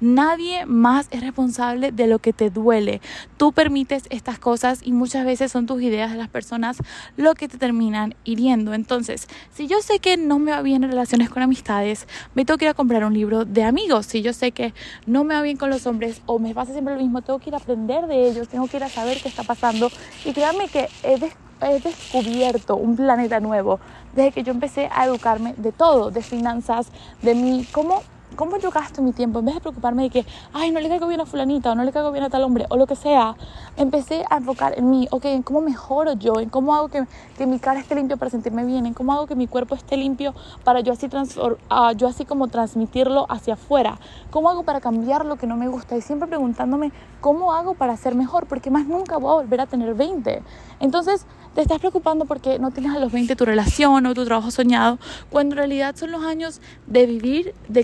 Nadie 0.00 0.66
más 0.66 1.08
es 1.10 1.20
responsable 1.20 1.92
de 1.92 2.06
lo 2.06 2.18
que 2.18 2.32
te 2.32 2.50
duele. 2.50 3.00
Tú 3.36 3.52
permites 3.52 4.04
estas 4.10 4.38
cosas 4.38 4.80
y 4.82 4.92
muchas 4.92 5.24
veces 5.24 5.52
son 5.52 5.66
tus 5.66 5.82
ideas 5.82 6.10
de 6.10 6.18
las 6.18 6.28
personas 6.28 6.78
lo 7.16 7.34
que 7.34 7.48
te 7.48 7.58
terminan 7.58 8.14
hiriendo. 8.24 8.74
Entonces, 8.74 9.28
si 9.52 9.66
yo 9.66 9.80
sé 9.82 9.98
que 9.98 10.16
no 10.16 10.38
me 10.38 10.52
va 10.52 10.62
bien 10.62 10.84
en 10.84 10.90
relaciones 10.90 11.30
con 11.30 11.42
amistades, 11.42 12.06
me 12.34 12.44
tengo 12.44 12.58
que 12.58 12.64
ir 12.64 12.70
a 12.70 12.74
comprar 12.74 13.04
un 13.04 13.14
libro 13.14 13.44
de 13.44 13.64
amigos. 13.64 14.06
Si 14.06 14.22
yo 14.22 14.32
sé 14.32 14.52
que 14.52 14.74
no 15.06 15.24
me 15.24 15.34
va 15.34 15.42
bien 15.42 15.56
con 15.56 15.70
los 15.70 15.86
hombres 15.86 16.22
o 16.26 16.38
me 16.38 16.54
pasa 16.54 16.72
siempre 16.72 16.94
lo 16.94 17.00
mismo, 17.00 17.22
tengo 17.22 17.38
que 17.38 17.50
ir 17.50 17.54
a 17.54 17.58
aprender 17.58 18.06
de 18.06 18.28
ellos, 18.28 18.48
tengo 18.48 18.66
que 18.66 18.78
ir 18.78 18.84
a 18.84 18.88
saber 18.88 19.20
qué 19.22 19.28
está 19.28 19.42
pasando. 19.42 19.90
Y 20.24 20.32
créanme 20.32 20.68
que 20.68 20.88
he 21.02 21.18
he 21.64 21.80
descubierto 21.80 22.76
un 22.76 22.96
planeta 22.96 23.40
nuevo 23.40 23.80
desde 24.14 24.32
que 24.32 24.42
yo 24.42 24.52
empecé 24.52 24.88
a 24.92 25.06
educarme 25.06 25.54
de 25.56 25.72
todo, 25.72 26.10
de 26.10 26.22
finanzas, 26.22 26.88
de 27.22 27.34
mí, 27.34 27.66
cómo 27.72 28.02
cómo 28.36 28.56
yo 28.58 28.70
gasto 28.70 29.02
mi 29.02 29.12
tiempo, 29.12 29.40
en 29.40 29.46
vez 29.46 29.54
de 29.54 29.60
preocuparme 29.60 30.04
de 30.04 30.10
que, 30.10 30.26
ay, 30.52 30.70
no 30.70 30.80
le 30.80 30.88
caigo 30.88 31.06
bien 31.06 31.20
a 31.20 31.26
fulanita 31.26 31.72
o 31.72 31.74
no 31.74 31.84
le 31.84 31.92
caigo 31.92 32.12
bien 32.12 32.24
a 32.24 32.30
tal 32.30 32.42
hombre 32.42 32.66
o 32.68 32.76
lo 32.76 32.86
que 32.86 32.96
sea, 32.96 33.36
empecé 33.76 34.24
a 34.30 34.38
enfocar 34.38 34.78
en 34.78 34.90
mí, 34.90 35.08
ok, 35.10 35.24
en 35.26 35.42
cómo 35.42 35.60
mejoro 35.60 36.14
yo, 36.14 36.40
en 36.40 36.48
cómo 36.48 36.74
hago 36.74 36.88
que, 36.88 37.04
que 37.36 37.46
mi 37.46 37.58
cara 37.58 37.80
esté 37.80 37.94
limpia 37.94 38.16
para 38.16 38.30
sentirme 38.30 38.64
bien, 38.64 38.86
en 38.86 38.94
cómo 38.94 39.12
hago 39.12 39.26
que 39.26 39.34
mi 39.34 39.46
cuerpo 39.46 39.74
esté 39.74 39.96
limpio 39.96 40.34
para 40.64 40.80
yo 40.80 40.92
así, 40.92 41.06
uh, 41.06 41.92
yo 41.96 42.08
así 42.08 42.24
como 42.24 42.48
transmitirlo 42.48 43.26
hacia 43.28 43.54
afuera, 43.54 43.98
cómo 44.30 44.48
hago 44.48 44.62
para 44.62 44.80
cambiar 44.80 45.24
lo 45.24 45.36
que 45.36 45.46
no 45.46 45.56
me 45.56 45.68
gusta 45.68 45.96
y 45.96 46.00
siempre 46.00 46.28
preguntándome 46.28 46.92
cómo 47.20 47.52
hago 47.52 47.74
para 47.74 47.96
ser 47.96 48.14
mejor, 48.14 48.46
porque 48.46 48.70
más 48.70 48.86
nunca 48.86 49.16
voy 49.16 49.30
a 49.30 49.34
volver 49.42 49.60
a 49.60 49.66
tener 49.66 49.94
20. 49.94 50.42
Entonces, 50.80 51.26
te 51.54 51.60
estás 51.60 51.78
preocupando 51.80 52.24
porque 52.24 52.58
no 52.58 52.70
tienes 52.70 52.96
a 52.96 52.98
los 52.98 53.12
20 53.12 53.36
tu 53.36 53.44
relación 53.44 54.06
o 54.06 54.14
tu 54.14 54.24
trabajo 54.24 54.50
soñado, 54.50 54.98
cuando 55.30 55.54
en 55.54 55.58
realidad 55.58 55.94
son 55.96 56.10
los 56.10 56.24
años 56.24 56.60
de 56.86 57.06
vivir, 57.06 57.54
de 57.68 57.80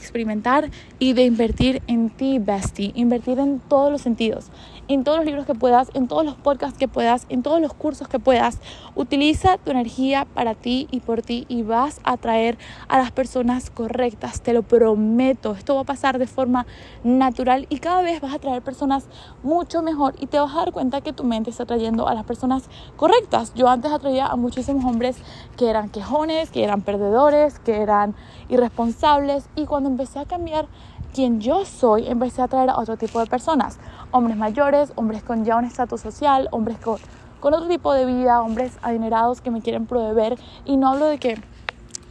y 0.99 1.13
de 1.13 1.25
invertir 1.25 1.83
en 1.87 2.11
ti, 2.11 2.39
bestie, 2.39 2.93
invertir 2.95 3.39
en 3.39 3.61
todos 3.61 3.93
los 3.93 4.03
sentidos 4.03 4.47
en 4.89 5.05
todos 5.05 5.19
los 5.19 5.27
libros 5.27 5.47
que 5.47 5.55
puedas, 5.55 5.91
en 5.95 6.09
todos 6.09 6.25
los 6.25 6.35
podcasts 6.35 6.79
que 6.79 6.89
puedas, 6.89 7.27
en 7.29 7.43
todos 7.43 7.61
los 7.61 7.75
cursos 7.75 8.09
que 8.09 8.19
puedas. 8.19 8.59
Utiliza 8.95 9.59
tu 9.59 9.71
energía 9.71 10.27
para 10.35 10.55
ti 10.55 10.89
y 10.91 11.01
por 11.01 11.23
ti 11.23 11.47
y 11.49 11.63
vas 11.63 12.01
a 12.05 12.13
atraer 12.13 12.59
a 12.89 12.99
las 12.99 13.13
personas 13.13 13.71
correctas, 13.71 14.41
te 14.41 14.53
lo 14.53 14.63
prometo. 14.63 15.53
Esto 15.53 15.75
va 15.75 15.83
a 15.83 15.85
pasar 15.85 16.19
de 16.19 16.27
forma 16.27 16.67
natural 17.05 17.67
y 17.69 17.79
cada 17.79 18.03
vez 18.03 18.21
vas 18.21 18.33
a 18.33 18.37
atraer 18.37 18.63
personas 18.63 19.07
mucho 19.43 19.83
mejor 19.83 20.15
y 20.19 20.27
te 20.27 20.39
vas 20.41 20.53
a 20.53 20.59
dar 20.59 20.73
cuenta 20.73 21.01
que 21.01 21.13
tu 21.13 21.25
mente 21.25 21.51
está 21.51 21.65
atrayendo 21.65 22.09
a 22.09 22.15
las 22.15 22.25
personas 22.25 22.69
correctas. 22.97 23.53
Yo 23.55 23.69
antes 23.69 23.93
atraía 23.93 24.27
a 24.27 24.37
muchísimos 24.37 24.85
hombres 24.85 25.17
que 25.57 25.69
eran 25.69 25.91
quejones, 25.91 26.51
que 26.51 26.65
eran 26.65 26.83
perdedores, 26.83 27.59
que 27.59 27.83
eran 27.83 28.15
irresponsables 28.49 29.49
y 29.55 29.67
cuando 29.67 29.91
empecé 29.91 30.19
a 30.19 30.25
cambiar 30.25 30.67
quien 31.15 31.41
yo 31.41 31.65
soy, 31.65 32.07
empecé 32.07 32.43
a 32.43 32.45
atraer 32.45 32.71
a 32.71 32.79
otro 32.79 32.97
tipo 32.97 33.21
de 33.21 33.27
personas 33.27 33.79
hombres 34.11 34.37
mayores, 34.37 34.93
hombres 34.95 35.23
con 35.23 35.45
ya 35.45 35.57
un 35.57 35.65
estatus 35.65 36.01
social, 36.01 36.49
hombres 36.51 36.79
con, 36.79 36.99
con 37.41 37.55
otro 37.55 37.69
tipo 37.69 37.93
de 37.93 38.07
vida, 38.07 38.41
hombres 38.41 38.73
adinerados 38.83 39.41
que 39.41 39.51
me 39.51 39.61
quieren 39.61 39.87
proveer. 39.87 40.39
Y 40.65 40.77
no 40.77 40.89
hablo 40.89 41.07
de 41.07 41.19
que 41.19 41.39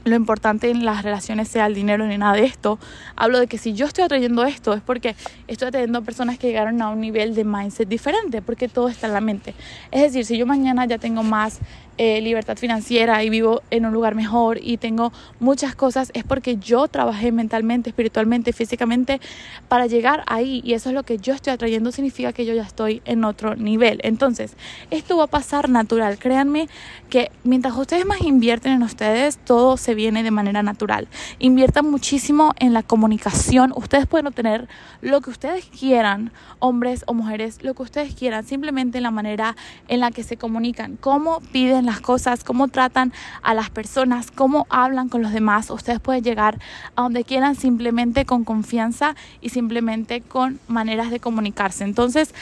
lo 0.03 0.15
importante 0.15 0.69
en 0.69 0.85
las 0.85 1.03
relaciones 1.03 1.49
sea 1.49 1.65
el 1.65 1.75
dinero 1.75 2.05
ni 2.07 2.17
nada 2.17 2.33
de 2.33 2.45
esto. 2.45 2.79
Hablo 3.15 3.39
de 3.39 3.47
que 3.47 3.57
si 3.57 3.73
yo 3.73 3.85
estoy 3.85 4.05
atrayendo 4.05 4.45
esto 4.45 4.73
es 4.73 4.81
porque 4.81 5.15
estoy 5.47 5.67
atrayendo 5.67 6.01
personas 6.01 6.37
que 6.37 6.47
llegaron 6.47 6.81
a 6.81 6.89
un 6.89 7.01
nivel 7.01 7.35
de 7.35 7.43
mindset 7.43 7.89
diferente, 7.89 8.41
porque 8.41 8.69
todo 8.69 8.87
está 8.87 9.07
en 9.07 9.13
la 9.13 9.21
mente. 9.21 9.53
Es 9.91 10.01
decir, 10.01 10.25
si 10.25 10.37
yo 10.37 10.45
mañana 10.45 10.85
ya 10.85 10.97
tengo 10.97 11.23
más 11.23 11.59
eh, 11.97 12.21
libertad 12.21 12.57
financiera 12.57 13.23
y 13.23 13.29
vivo 13.29 13.61
en 13.71 13.85
un 13.85 13.93
lugar 13.93 14.15
mejor 14.15 14.59
y 14.61 14.77
tengo 14.77 15.11
muchas 15.39 15.75
cosas, 15.75 16.11
es 16.13 16.23
porque 16.23 16.57
yo 16.57 16.87
trabajé 16.87 17.31
mentalmente, 17.31 17.89
espiritualmente, 17.89 18.53
físicamente 18.53 19.19
para 19.67 19.87
llegar 19.87 20.23
ahí 20.27 20.61
y 20.63 20.73
eso 20.73 20.89
es 20.89 20.95
lo 20.95 21.03
que 21.03 21.17
yo 21.17 21.33
estoy 21.33 21.53
atrayendo, 21.53 21.91
significa 21.91 22.33
que 22.33 22.45
yo 22.45 22.53
ya 22.53 22.63
estoy 22.63 23.01
en 23.05 23.23
otro 23.23 23.55
nivel. 23.55 23.99
Entonces, 24.03 24.55
esto 24.91 25.17
va 25.17 25.23
a 25.23 25.27
pasar 25.27 25.69
natural. 25.69 26.19
Créanme 26.19 26.69
que 27.09 27.31
mientras 27.43 27.75
ustedes 27.75 28.05
más 28.05 28.21
invierten 28.21 28.73
en 28.73 28.83
ustedes, 28.83 29.37
todo 29.37 29.77
se 29.77 29.95
viene 29.95 30.23
de 30.23 30.31
manera 30.31 30.63
natural. 30.63 31.07
Inviertan 31.39 31.89
muchísimo 31.89 32.53
en 32.59 32.73
la 32.73 32.83
comunicación. 32.83 33.73
Ustedes 33.75 34.05
pueden 34.05 34.27
obtener 34.27 34.67
lo 35.01 35.21
que 35.21 35.29
ustedes 35.29 35.65
quieran, 35.65 36.31
hombres 36.59 37.03
o 37.07 37.13
mujeres, 37.13 37.63
lo 37.63 37.73
que 37.73 37.83
ustedes 37.83 38.13
quieran, 38.13 38.45
simplemente 38.45 38.97
en 38.97 39.03
la 39.03 39.11
manera 39.11 39.55
en 39.87 39.99
la 39.99 40.11
que 40.11 40.23
se 40.23 40.37
comunican, 40.37 40.97
cómo 40.97 41.39
piden 41.51 41.86
las 41.87 42.01
cosas, 42.01 42.43
cómo 42.43 42.67
tratan 42.67 43.11
a 43.41 43.55
las 43.55 43.71
personas, 43.71 44.29
cómo 44.29 44.67
hablan 44.69 45.09
con 45.09 45.23
los 45.23 45.31
demás. 45.31 45.71
Ustedes 45.71 45.99
pueden 45.99 46.23
llegar 46.23 46.59
a 46.95 47.01
donde 47.01 47.23
quieran 47.23 47.55
simplemente 47.55 48.25
con 48.25 48.43
confianza 48.43 49.15
y 49.41 49.49
simplemente 49.49 50.21
con 50.21 50.59
maneras 50.67 51.09
de 51.09 51.19
comunicarse. 51.19 51.83
Entonces, 51.83 52.35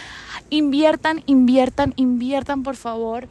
inviertan, 0.50 1.24
inviertan, 1.26 1.94
inviertan, 1.96 2.64
por 2.64 2.76
favor 2.76 3.30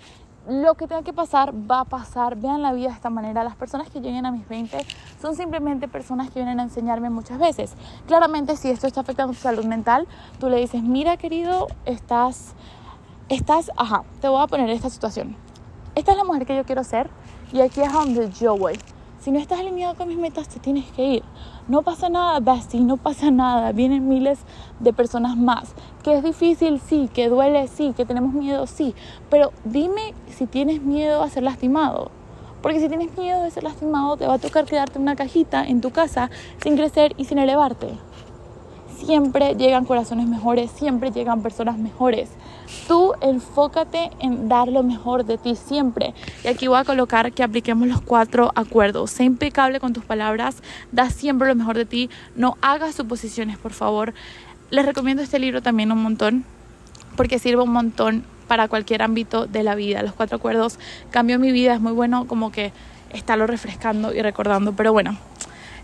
lo 0.48 0.74
que 0.74 0.86
tenga 0.86 1.02
que 1.02 1.12
pasar 1.12 1.54
va 1.54 1.80
a 1.80 1.84
pasar. 1.84 2.36
Vean 2.36 2.62
la 2.62 2.72
vida 2.72 2.88
de 2.88 2.94
esta 2.94 3.10
manera. 3.10 3.44
Las 3.44 3.56
personas 3.56 3.88
que 3.88 4.00
lleguen 4.00 4.26
a 4.26 4.30
mis 4.30 4.46
20 4.48 4.84
son 5.20 5.34
simplemente 5.34 5.88
personas 5.88 6.30
que 6.30 6.40
vienen 6.40 6.60
a 6.60 6.64
enseñarme 6.64 7.10
muchas 7.10 7.38
veces. 7.38 7.74
Claramente, 8.06 8.56
si 8.56 8.70
esto 8.70 8.86
está 8.86 9.00
afectando 9.00 9.32
tu 9.32 9.40
salud 9.40 9.64
mental, 9.64 10.06
tú 10.38 10.48
le 10.48 10.58
dices, 10.58 10.82
mira 10.82 11.16
querido, 11.16 11.68
estás, 11.86 12.54
estás, 13.28 13.70
ajá, 13.76 14.04
te 14.20 14.28
voy 14.28 14.42
a 14.42 14.46
poner 14.46 14.68
esta 14.70 14.90
situación 14.90 15.43
esta 15.94 16.12
es 16.12 16.18
la 16.18 16.24
mujer 16.24 16.46
que 16.46 16.56
yo 16.56 16.64
quiero 16.64 16.84
ser 16.84 17.08
y 17.52 17.60
aquí 17.60 17.80
es 17.80 17.92
donde 17.92 18.30
yo 18.30 18.56
voy. 18.56 18.74
Si 19.20 19.30
no 19.30 19.38
estás 19.38 19.60
alineado 19.60 19.94
con 19.94 20.08
mis 20.08 20.18
metas, 20.18 20.48
te 20.48 20.60
tienes 20.60 20.84
que 20.92 21.04
ir. 21.04 21.22
No 21.66 21.80
pasa 21.80 22.10
nada, 22.10 22.40
bestie, 22.40 22.80
no 22.80 22.98
pasa 22.98 23.30
nada. 23.30 23.72
Vienen 23.72 24.06
miles 24.06 24.38
de 24.80 24.92
personas 24.92 25.34
más. 25.34 25.72
Que 26.02 26.18
es 26.18 26.22
difícil, 26.22 26.78
sí. 26.78 27.08
Que 27.14 27.30
duele, 27.30 27.66
sí. 27.68 27.94
Que 27.96 28.04
tenemos 28.04 28.34
miedo, 28.34 28.66
sí. 28.66 28.94
Pero 29.30 29.50
dime 29.64 30.12
si 30.28 30.46
tienes 30.46 30.82
miedo 30.82 31.22
a 31.22 31.30
ser 31.30 31.42
lastimado. 31.42 32.10
Porque 32.60 32.80
si 32.80 32.88
tienes 32.88 33.16
miedo 33.16 33.42
de 33.42 33.50
ser 33.50 33.62
lastimado, 33.62 34.18
te 34.18 34.26
va 34.26 34.34
a 34.34 34.38
tocar 34.38 34.66
quedarte 34.66 34.98
en 34.98 35.02
una 35.02 35.16
cajita 35.16 35.64
en 35.64 35.80
tu 35.80 35.90
casa 35.90 36.28
sin 36.62 36.76
crecer 36.76 37.14
y 37.16 37.24
sin 37.24 37.38
elevarte 37.38 37.96
siempre 38.98 39.54
llegan 39.54 39.84
corazones 39.84 40.26
mejores, 40.26 40.70
siempre 40.70 41.10
llegan 41.10 41.42
personas 41.42 41.78
mejores. 41.78 42.30
Tú 42.88 43.12
enfócate 43.20 44.10
en 44.20 44.48
dar 44.48 44.68
lo 44.68 44.82
mejor 44.82 45.24
de 45.24 45.38
ti 45.38 45.56
siempre. 45.56 46.14
Y 46.44 46.48
aquí 46.48 46.68
voy 46.68 46.78
a 46.78 46.84
colocar 46.84 47.32
que 47.32 47.42
apliquemos 47.42 47.88
los 47.88 48.00
cuatro 48.00 48.52
acuerdos. 48.54 49.10
Sé 49.10 49.24
impecable 49.24 49.80
con 49.80 49.92
tus 49.92 50.04
palabras, 50.04 50.56
da 50.92 51.10
siempre 51.10 51.48
lo 51.48 51.54
mejor 51.54 51.76
de 51.76 51.84
ti, 51.84 52.10
no 52.36 52.56
hagas 52.60 52.94
suposiciones, 52.94 53.58
por 53.58 53.72
favor. 53.72 54.14
Les 54.70 54.84
recomiendo 54.84 55.22
este 55.22 55.38
libro 55.38 55.62
también 55.62 55.92
un 55.92 56.02
montón, 56.02 56.44
porque 57.16 57.38
sirve 57.38 57.62
un 57.62 57.72
montón 57.72 58.24
para 58.48 58.68
cualquier 58.68 59.02
ámbito 59.02 59.46
de 59.46 59.62
la 59.62 59.74
vida. 59.74 60.02
Los 60.02 60.14
cuatro 60.14 60.36
acuerdos 60.36 60.78
cambió 61.10 61.38
mi 61.38 61.52
vida, 61.52 61.74
es 61.74 61.80
muy 61.80 61.92
bueno 61.92 62.26
como 62.26 62.50
que 62.50 62.72
estarlo 63.10 63.46
refrescando 63.46 64.12
y 64.12 64.20
recordando. 64.20 64.72
Pero 64.72 64.92
bueno, 64.92 65.16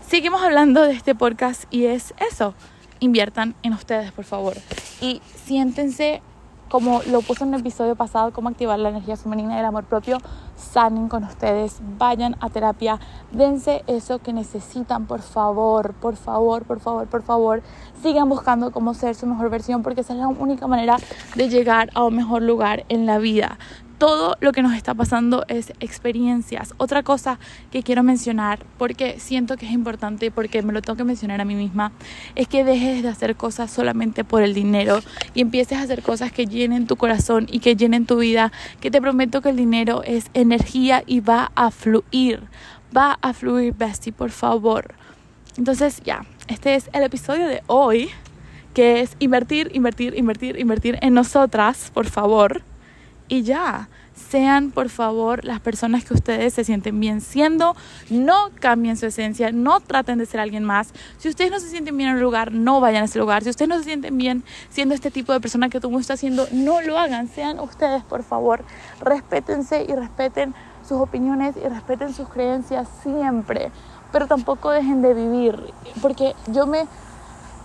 seguimos 0.07 0.41
hablando 0.41 0.83
de 0.83 0.93
este 0.93 1.15
podcast 1.15 1.63
y 1.71 1.85
es 1.85 2.13
eso 2.29 2.53
inviertan 3.01 3.55
en 3.63 3.73
ustedes, 3.73 4.13
por 4.13 4.23
favor. 4.23 4.53
Y 5.01 5.21
siéntense, 5.45 6.21
como 6.69 7.01
lo 7.11 7.21
puse 7.21 7.43
en 7.43 7.53
el 7.53 7.59
episodio 7.59 7.95
pasado, 7.95 8.31
cómo 8.31 8.47
activar 8.47 8.79
la 8.79 8.89
energía 8.89 9.17
femenina 9.17 9.57
y 9.57 9.59
el 9.59 9.65
amor 9.65 9.83
propio, 9.83 10.19
sanen 10.55 11.09
con 11.09 11.25
ustedes, 11.25 11.79
vayan 11.97 12.37
a 12.39 12.49
terapia, 12.49 12.99
dense 13.31 13.83
eso 13.87 14.19
que 14.19 14.31
necesitan, 14.31 15.07
por 15.07 15.21
favor, 15.21 15.93
por 15.95 16.15
favor, 16.15 16.63
por 16.63 16.79
favor, 16.79 17.07
por 17.07 17.23
favor. 17.23 17.61
Sigan 18.01 18.29
buscando 18.29 18.71
cómo 18.71 18.93
ser 18.93 19.15
su 19.15 19.25
mejor 19.25 19.49
versión 19.49 19.83
porque 19.83 20.01
esa 20.01 20.13
es 20.13 20.19
la 20.19 20.27
única 20.27 20.67
manera 20.67 20.97
de 21.35 21.49
llegar 21.49 21.89
a 21.93 22.03
un 22.03 22.15
mejor 22.15 22.43
lugar 22.43 22.85
en 22.87 23.05
la 23.05 23.17
vida 23.17 23.57
todo 24.01 24.35
lo 24.39 24.51
que 24.51 24.63
nos 24.63 24.73
está 24.73 24.95
pasando 24.95 25.45
es 25.47 25.73
experiencias. 25.79 26.73
Otra 26.77 27.03
cosa 27.03 27.37
que 27.71 27.83
quiero 27.83 28.01
mencionar, 28.01 28.65
porque 28.79 29.19
siento 29.19 29.57
que 29.57 29.67
es 29.67 29.71
importante, 29.73 30.31
porque 30.31 30.63
me 30.63 30.73
lo 30.73 30.81
tengo 30.81 30.97
que 30.97 31.03
mencionar 31.03 31.39
a 31.39 31.45
mí 31.45 31.53
misma, 31.53 31.91
es 32.33 32.47
que 32.47 32.63
dejes 32.63 33.03
de 33.03 33.09
hacer 33.09 33.35
cosas 33.35 33.69
solamente 33.69 34.23
por 34.23 34.41
el 34.41 34.55
dinero 34.55 35.01
y 35.35 35.41
empieces 35.41 35.77
a 35.77 35.83
hacer 35.83 36.01
cosas 36.01 36.31
que 36.31 36.47
llenen 36.47 36.87
tu 36.87 36.95
corazón 36.95 37.45
y 37.51 37.59
que 37.59 37.75
llenen 37.75 38.07
tu 38.07 38.17
vida, 38.17 38.51
que 38.79 38.89
te 38.89 38.99
prometo 38.99 39.43
que 39.43 39.49
el 39.49 39.55
dinero 39.55 40.01
es 40.03 40.31
energía 40.33 41.03
y 41.05 41.19
va 41.19 41.51
a 41.53 41.69
fluir. 41.69 42.41
Va 42.97 43.19
a 43.21 43.33
fluir, 43.33 43.75
Bestie, 43.75 44.11
por 44.11 44.31
favor. 44.31 44.95
Entonces, 45.57 46.01
ya, 46.03 46.25
este 46.47 46.73
es 46.73 46.89
el 46.93 47.03
episodio 47.03 47.45
de 47.45 47.61
hoy, 47.67 48.09
que 48.73 49.01
es 49.01 49.15
invertir, 49.19 49.69
invertir, 49.75 50.17
invertir, 50.17 50.57
invertir 50.57 50.97
en 51.03 51.13
nosotras, 51.13 51.91
por 51.93 52.07
favor 52.07 52.63
y 53.31 53.43
ya. 53.43 53.87
Sean 54.13 54.71
por 54.71 54.89
favor 54.89 55.45
las 55.45 55.61
personas 55.61 56.03
que 56.03 56.13
ustedes 56.13 56.53
se 56.53 56.65
sienten 56.65 56.99
bien 56.99 57.21
siendo, 57.21 57.75
no 58.09 58.49
cambien 58.59 58.97
su 58.97 59.05
esencia, 59.05 59.51
no 59.53 59.79
traten 59.79 60.19
de 60.19 60.25
ser 60.25 60.41
alguien 60.41 60.65
más. 60.65 60.89
Si 61.17 61.29
ustedes 61.29 61.49
no 61.49 61.59
se 61.59 61.69
sienten 61.69 61.95
bien 61.95 62.09
en 62.09 62.15
un 62.17 62.21
lugar, 62.21 62.51
no 62.51 62.81
vayan 62.81 63.03
a 63.03 63.05
ese 63.05 63.19
lugar. 63.19 63.43
Si 63.43 63.49
ustedes 63.49 63.69
no 63.69 63.77
se 63.77 63.85
sienten 63.85 64.17
bien 64.17 64.43
siendo 64.69 64.93
este 64.93 65.11
tipo 65.11 65.31
de 65.31 65.39
persona 65.39 65.69
que 65.69 65.79
todo 65.79 65.87
el 65.87 65.91
mundo 65.93 66.01
está 66.01 66.15
haciendo, 66.15 66.45
no 66.51 66.81
lo 66.81 66.99
hagan. 66.99 67.29
Sean 67.29 67.59
ustedes 67.61 68.03
por 68.03 68.23
favor, 68.23 68.65
respétense 68.99 69.85
y 69.87 69.95
respeten 69.95 70.53
sus 70.87 70.99
opiniones 70.99 71.55
y 71.55 71.67
respeten 71.69 72.13
sus 72.13 72.27
creencias 72.27 72.89
siempre. 73.03 73.71
Pero 74.11 74.27
tampoco 74.27 74.71
dejen 74.71 75.01
de 75.01 75.13
vivir, 75.13 75.57
porque 76.01 76.35
yo 76.47 76.67
me 76.67 76.85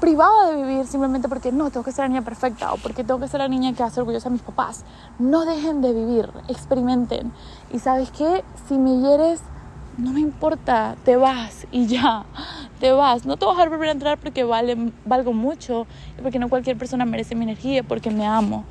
privada 0.00 0.50
de 0.50 0.62
vivir 0.62 0.86
simplemente 0.86 1.28
porque 1.28 1.52
no, 1.52 1.70
tengo 1.70 1.84
que 1.84 1.92
ser 1.92 2.04
la 2.04 2.08
niña 2.08 2.22
perfecta 2.22 2.72
o 2.72 2.76
porque 2.76 3.04
tengo 3.04 3.20
que 3.20 3.28
ser 3.28 3.40
la 3.40 3.48
niña 3.48 3.72
que 3.72 3.82
hace 3.82 4.00
orgullosa 4.00 4.28
a 4.28 4.32
mis 4.32 4.42
papás. 4.42 4.84
No 5.18 5.44
dejen 5.44 5.82
de 5.82 5.92
vivir, 5.92 6.30
experimenten. 6.48 7.32
Y 7.72 7.78
sabes 7.78 8.10
qué, 8.10 8.44
si 8.68 8.78
me 8.78 9.00
hieres, 9.00 9.40
no 9.98 10.12
me 10.12 10.20
importa, 10.20 10.96
te 11.04 11.16
vas 11.16 11.66
y 11.70 11.86
ya, 11.86 12.24
te 12.80 12.92
vas. 12.92 13.24
No 13.24 13.36
te 13.36 13.46
vas 13.46 13.58
a 13.58 13.68
volver 13.68 13.88
a 13.88 13.92
entrar 13.92 14.18
porque 14.18 14.44
vale, 14.44 14.92
valgo 15.04 15.32
mucho 15.32 15.86
y 16.18 16.22
porque 16.22 16.38
no 16.38 16.48
cualquier 16.48 16.76
persona 16.76 17.04
merece 17.04 17.34
mi 17.34 17.44
energía, 17.44 17.82
porque 17.82 18.10
me 18.10 18.26
amo 18.26 18.64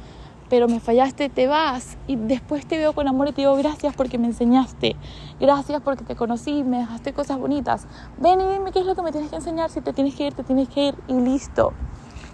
pero 0.49 0.67
me 0.67 0.79
fallaste, 0.79 1.29
te 1.29 1.47
vas 1.47 1.97
y 2.07 2.15
después 2.15 2.65
te 2.65 2.77
veo 2.77 2.93
con 2.93 3.07
amor 3.07 3.29
y 3.29 3.31
te 3.31 3.41
digo 3.41 3.55
gracias 3.55 3.95
porque 3.95 4.17
me 4.17 4.27
enseñaste, 4.27 4.95
gracias 5.39 5.81
porque 5.81 6.03
te 6.03 6.15
conocí, 6.15 6.63
me 6.63 6.79
dejaste 6.79 7.13
cosas 7.13 7.37
bonitas. 7.37 7.87
Ven 8.17 8.41
y 8.41 8.43
dime 8.45 8.71
qué 8.71 8.79
es 8.79 8.85
lo 8.85 8.95
que 8.95 9.01
me 9.01 9.11
tienes 9.11 9.29
que 9.29 9.37
enseñar, 9.37 9.69
si 9.69 9.81
te 9.81 9.93
tienes 9.93 10.15
que 10.15 10.27
ir, 10.27 10.33
te 10.33 10.43
tienes 10.43 10.69
que 10.69 10.87
ir 10.87 10.95
y 11.07 11.13
listo. 11.13 11.73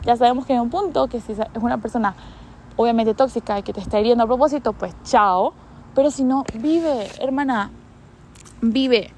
Ya 0.04 0.16
sabemos 0.16 0.46
que 0.46 0.54
hay 0.54 0.60
un 0.60 0.70
punto 0.70 1.08
que 1.08 1.22
si 1.22 1.34
es 1.34 1.40
una 1.56 1.78
persona 1.78 2.16
obviamente 2.76 3.14
tóxica 3.14 3.60
y 3.60 3.64
que 3.64 3.74
te 3.74 3.80
está 3.80 4.00
hiriendo 4.00 4.24
a 4.24 4.28
propósito, 4.28 4.74
pues 4.74 4.96
chao. 5.04 5.54
Pero 5.94 6.10
si 6.10 6.24
no, 6.24 6.44
vive, 6.56 7.08
hermana, 7.20 7.70
vive 8.62 9.14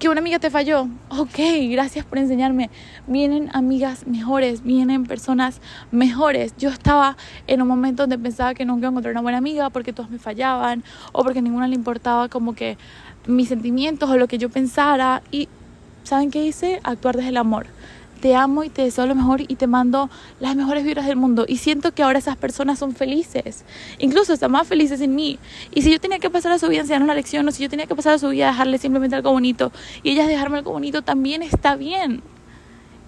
que 0.00 0.08
una 0.08 0.20
amiga 0.20 0.38
te 0.38 0.48
falló. 0.48 0.88
Ok, 1.10 1.38
gracias 1.70 2.06
por 2.06 2.16
enseñarme. 2.16 2.70
Vienen 3.06 3.50
amigas 3.52 4.06
mejores, 4.06 4.64
vienen 4.64 5.04
personas 5.04 5.60
mejores. 5.92 6.54
Yo 6.56 6.70
estaba 6.70 7.18
en 7.46 7.60
un 7.60 7.68
momento 7.68 8.04
donde 8.04 8.18
pensaba 8.18 8.54
que 8.54 8.64
nunca 8.64 8.80
iba 8.80 8.88
a 8.88 8.90
encontrar 8.92 9.12
una 9.12 9.20
buena 9.20 9.36
amiga 9.36 9.68
porque 9.68 9.92
todos 9.92 10.08
me 10.08 10.18
fallaban 10.18 10.82
o 11.12 11.22
porque 11.22 11.42
ninguna 11.42 11.68
le 11.68 11.74
importaba 11.74 12.30
como 12.30 12.54
que 12.54 12.78
mis 13.26 13.48
sentimientos 13.48 14.08
o 14.08 14.16
lo 14.16 14.26
que 14.26 14.38
yo 14.38 14.48
pensara. 14.48 15.22
Y 15.30 15.50
¿saben 16.02 16.30
qué 16.30 16.46
hice? 16.46 16.80
Actuar 16.82 17.16
desde 17.16 17.28
el 17.28 17.36
amor 17.36 17.66
te 18.20 18.36
amo 18.36 18.64
y 18.64 18.68
te 18.68 18.82
deseo 18.82 19.06
lo 19.06 19.14
mejor 19.14 19.40
y 19.40 19.56
te 19.56 19.66
mando 19.66 20.10
las 20.38 20.54
mejores 20.56 20.84
vibras 20.84 21.06
del 21.06 21.16
mundo. 21.16 21.44
Y 21.48 21.56
siento 21.56 21.92
que 21.92 22.02
ahora 22.02 22.18
esas 22.18 22.36
personas 22.36 22.78
son 22.78 22.94
felices, 22.94 23.64
incluso 23.98 24.32
están 24.32 24.52
más 24.52 24.68
felices 24.68 25.00
en 25.00 25.14
mí. 25.14 25.38
Y 25.74 25.82
si 25.82 25.90
yo 25.90 26.00
tenía 26.00 26.18
que 26.18 26.30
pasar 26.30 26.52
a 26.52 26.58
su 26.58 26.68
vida 26.68 26.80
enseñar 26.80 27.02
una 27.02 27.14
lección, 27.14 27.48
o 27.48 27.52
si 27.52 27.62
yo 27.62 27.68
tenía 27.68 27.86
que 27.86 27.94
pasar 27.94 28.14
a 28.14 28.18
su 28.18 28.28
vida 28.28 28.46
dejarle 28.48 28.78
simplemente 28.78 29.16
algo 29.16 29.32
bonito 29.32 29.72
y 30.02 30.10
ellas 30.10 30.28
dejarme 30.28 30.58
algo 30.58 30.72
bonito, 30.72 31.02
también 31.02 31.42
está 31.42 31.76
bien. 31.76 32.22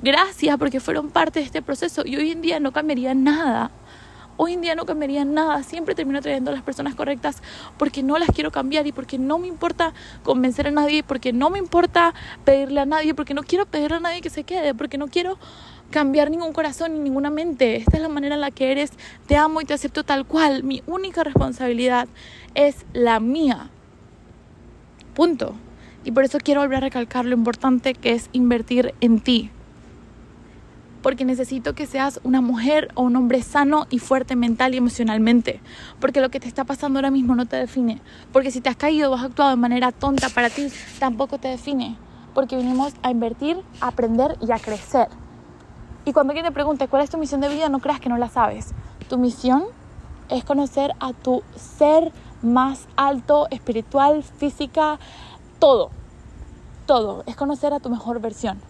Gracias 0.02 0.56
porque 0.58 0.80
fueron 0.80 1.10
parte 1.10 1.38
de 1.38 1.46
este 1.46 1.62
proceso 1.62 2.02
y 2.04 2.16
hoy 2.16 2.32
en 2.32 2.42
día 2.42 2.58
no 2.58 2.72
cambiaría 2.72 3.14
nada 3.14 3.70
hoy 4.36 4.54
en 4.54 4.60
día 4.60 4.74
no 4.74 4.84
cambiaría 4.84 5.24
nada. 5.24 5.62
Siempre 5.62 5.94
termino 5.94 6.20
trayendo 6.20 6.50
a 6.50 6.54
las 6.54 6.62
personas 6.62 6.94
correctas 6.94 7.42
porque 7.78 8.02
no 8.02 8.18
las 8.18 8.30
quiero 8.30 8.50
cambiar 8.50 8.86
y 8.86 8.92
porque 8.92 9.18
no 9.18 9.38
me 9.38 9.48
importa 9.48 9.92
convencer 10.22 10.68
a 10.68 10.70
nadie, 10.70 11.02
porque 11.02 11.32
no 11.32 11.50
me 11.50 11.58
importa 11.58 12.14
pedirle 12.44 12.80
a 12.80 12.86
nadie, 12.86 13.14
porque 13.14 13.34
no 13.34 13.42
quiero 13.42 13.66
pedirle 13.66 13.96
a 13.96 14.00
nadie 14.00 14.20
que 14.20 14.30
se 14.30 14.44
quede, 14.44 14.74
porque 14.74 14.98
no 14.98 15.08
quiero 15.08 15.38
cambiar 15.90 16.30
ningún 16.30 16.52
corazón 16.52 16.94
ni 16.94 17.00
ninguna 17.00 17.30
mente. 17.30 17.76
Esta 17.76 17.96
es 17.96 18.02
la 18.02 18.08
manera 18.08 18.34
en 18.34 18.40
la 18.40 18.50
que 18.50 18.72
eres. 18.72 18.90
Te 19.26 19.36
amo 19.36 19.60
y 19.60 19.64
te 19.64 19.74
acepto 19.74 20.02
tal 20.04 20.26
cual. 20.26 20.64
Mi 20.64 20.82
única 20.86 21.22
responsabilidad 21.22 22.08
es 22.54 22.84
la 22.92 23.20
mía. 23.20 23.70
Punto. 25.14 25.54
Y 26.04 26.10
por 26.10 26.24
eso 26.24 26.38
quiero 26.42 26.62
volver 26.62 26.78
a 26.78 26.80
recalcar 26.80 27.24
lo 27.24 27.36
importante 27.36 27.94
que 27.94 28.12
es 28.12 28.28
invertir 28.32 28.94
en 29.00 29.20
ti. 29.20 29.50
Porque 31.02 31.24
necesito 31.24 31.74
que 31.74 31.86
seas 31.86 32.20
una 32.22 32.40
mujer 32.40 32.90
o 32.94 33.02
un 33.02 33.16
hombre 33.16 33.42
sano 33.42 33.86
y 33.90 33.98
fuerte 33.98 34.36
mental 34.36 34.74
y 34.74 34.78
emocionalmente. 34.78 35.60
Porque 36.00 36.20
lo 36.20 36.30
que 36.30 36.40
te 36.40 36.48
está 36.48 36.64
pasando 36.64 36.98
ahora 36.98 37.10
mismo 37.10 37.34
no 37.34 37.46
te 37.46 37.56
define. 37.56 38.00
Porque 38.32 38.50
si 38.50 38.60
te 38.60 38.68
has 38.68 38.76
caído 38.76 39.10
o 39.10 39.14
has 39.14 39.24
actuado 39.24 39.50
de 39.50 39.56
manera 39.56 39.90
tonta 39.92 40.28
para 40.28 40.48
ti, 40.48 40.68
tampoco 40.98 41.38
te 41.38 41.48
define. 41.48 41.96
Porque 42.34 42.56
vinimos 42.56 42.94
a 43.02 43.10
invertir, 43.10 43.58
a 43.80 43.88
aprender 43.88 44.36
y 44.40 44.52
a 44.52 44.58
crecer. 44.58 45.08
Y 46.04 46.12
cuando 46.12 46.32
alguien 46.32 46.46
te 46.46 46.52
pregunte 46.52 46.88
cuál 46.88 47.02
es 47.02 47.10
tu 47.10 47.18
misión 47.18 47.40
de 47.40 47.48
vida, 47.48 47.68
no 47.68 47.80
creas 47.80 48.00
que 48.00 48.08
no 48.08 48.16
la 48.16 48.28
sabes. 48.28 48.72
Tu 49.08 49.18
misión 49.18 49.64
es 50.28 50.44
conocer 50.44 50.92
a 50.98 51.12
tu 51.12 51.42
ser 51.56 52.12
más 52.42 52.88
alto, 52.96 53.46
espiritual, 53.50 54.22
física, 54.22 54.98
todo. 55.58 55.90
Todo. 56.86 57.22
Es 57.26 57.36
conocer 57.36 57.72
a 57.72 57.80
tu 57.80 57.88
mejor 57.88 58.20
versión. 58.20 58.60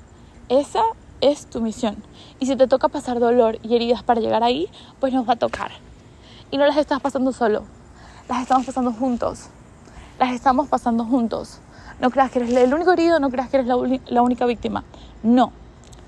Esa 0.49 0.83
es 1.23 1.47
tu 1.47 1.63
misión. 1.63 1.97
Y 2.39 2.47
si 2.47 2.57
te 2.57 2.67
toca 2.67 2.89
pasar 2.89 3.19
dolor 3.19 3.59
y 3.63 3.75
heridas 3.75 4.03
para 4.03 4.21
llegar 4.21 4.43
ahí, 4.43 4.69
pues 5.01 5.15
nos 5.15 5.27
va 5.27 5.35
a 5.35 5.37
tocar. 5.37 5.71
Y 6.51 6.59
no 6.59 6.67
las 6.67 6.77
estás 6.77 7.01
pasando 7.01 7.33
solo. 7.33 7.63
Las 8.29 8.43
estamos 8.43 8.67
pasando 8.67 8.93
juntos. 8.93 9.47
Las 10.19 10.35
estamos 10.35 10.69
pasando 10.69 11.07
juntos. 11.07 11.61
No 12.01 12.11
creas 12.11 12.31
que 12.31 12.41
eres 12.41 12.55
el 12.55 12.75
único 12.75 12.93
herido, 12.93 13.21
no 13.21 13.31
creas 13.31 13.49
que 13.49 13.59
eres 13.59 13.69
la, 13.69 14.23
única 14.23 14.45
víctima. 14.45 14.85
No 15.23 15.53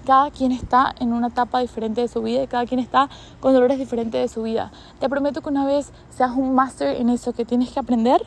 cada 0.04 0.30
quien 0.30 0.52
está 0.52 0.94
en 1.00 1.14
una 1.14 1.28
etapa 1.28 1.60
diferente 1.60 2.02
de 2.02 2.08
su 2.08 2.20
vida 2.20 2.42
y 2.42 2.46
cada 2.46 2.66
quien 2.66 2.78
está 2.78 3.08
con 3.40 3.54
dolores 3.54 3.78
diferentes 3.78 4.20
de 4.20 4.28
su 4.28 4.42
vida. 4.42 4.70
Te 5.00 5.08
prometo 5.08 5.40
que 5.40 5.48
una 5.48 5.64
vez 5.64 5.92
seas 6.10 6.32
un 6.32 6.54
máster 6.54 7.00
en 7.00 7.08
eso 7.08 7.32
que 7.32 7.46
tienes 7.46 7.70
que 7.70 7.80
aprender, 7.80 8.20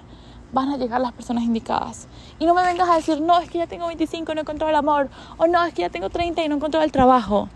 van 0.51 0.69
a 0.69 0.77
llegar 0.77 1.01
las 1.01 1.13
personas 1.13 1.43
indicadas. 1.43 2.07
Y 2.39 2.45
no 2.45 2.53
me 2.53 2.63
vengas 2.63 2.89
a 2.89 2.95
decir, 2.95 3.21
no, 3.21 3.39
es 3.39 3.49
que 3.49 3.59
ya 3.59 3.67
tengo 3.67 3.87
25 3.87 4.31
y 4.31 4.35
no 4.35 4.41
encontrado 4.41 4.69
el 4.69 4.75
amor, 4.75 5.09
o 5.37 5.47
no, 5.47 5.63
es 5.65 5.73
que 5.73 5.81
ya 5.81 5.89
tengo 5.89 6.09
30 6.09 6.43
y 6.43 6.49
no 6.49 6.55
encontrado 6.55 6.85
el 6.85 6.91
trabajo. 6.91 7.49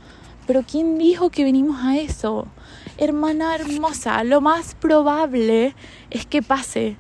Pero 0.48 0.64
¿quién 0.64 0.98
dijo 0.98 1.30
que 1.30 1.44
venimos 1.44 1.84
a 1.84 1.98
eso? 1.98 2.48
Hermana 2.98 3.56
hermosa, 3.56 4.24
lo 4.24 4.42
más 4.42 4.76
probable 4.76 5.76
es 6.10 6.26
que 6.26 6.42
pase 6.42 6.98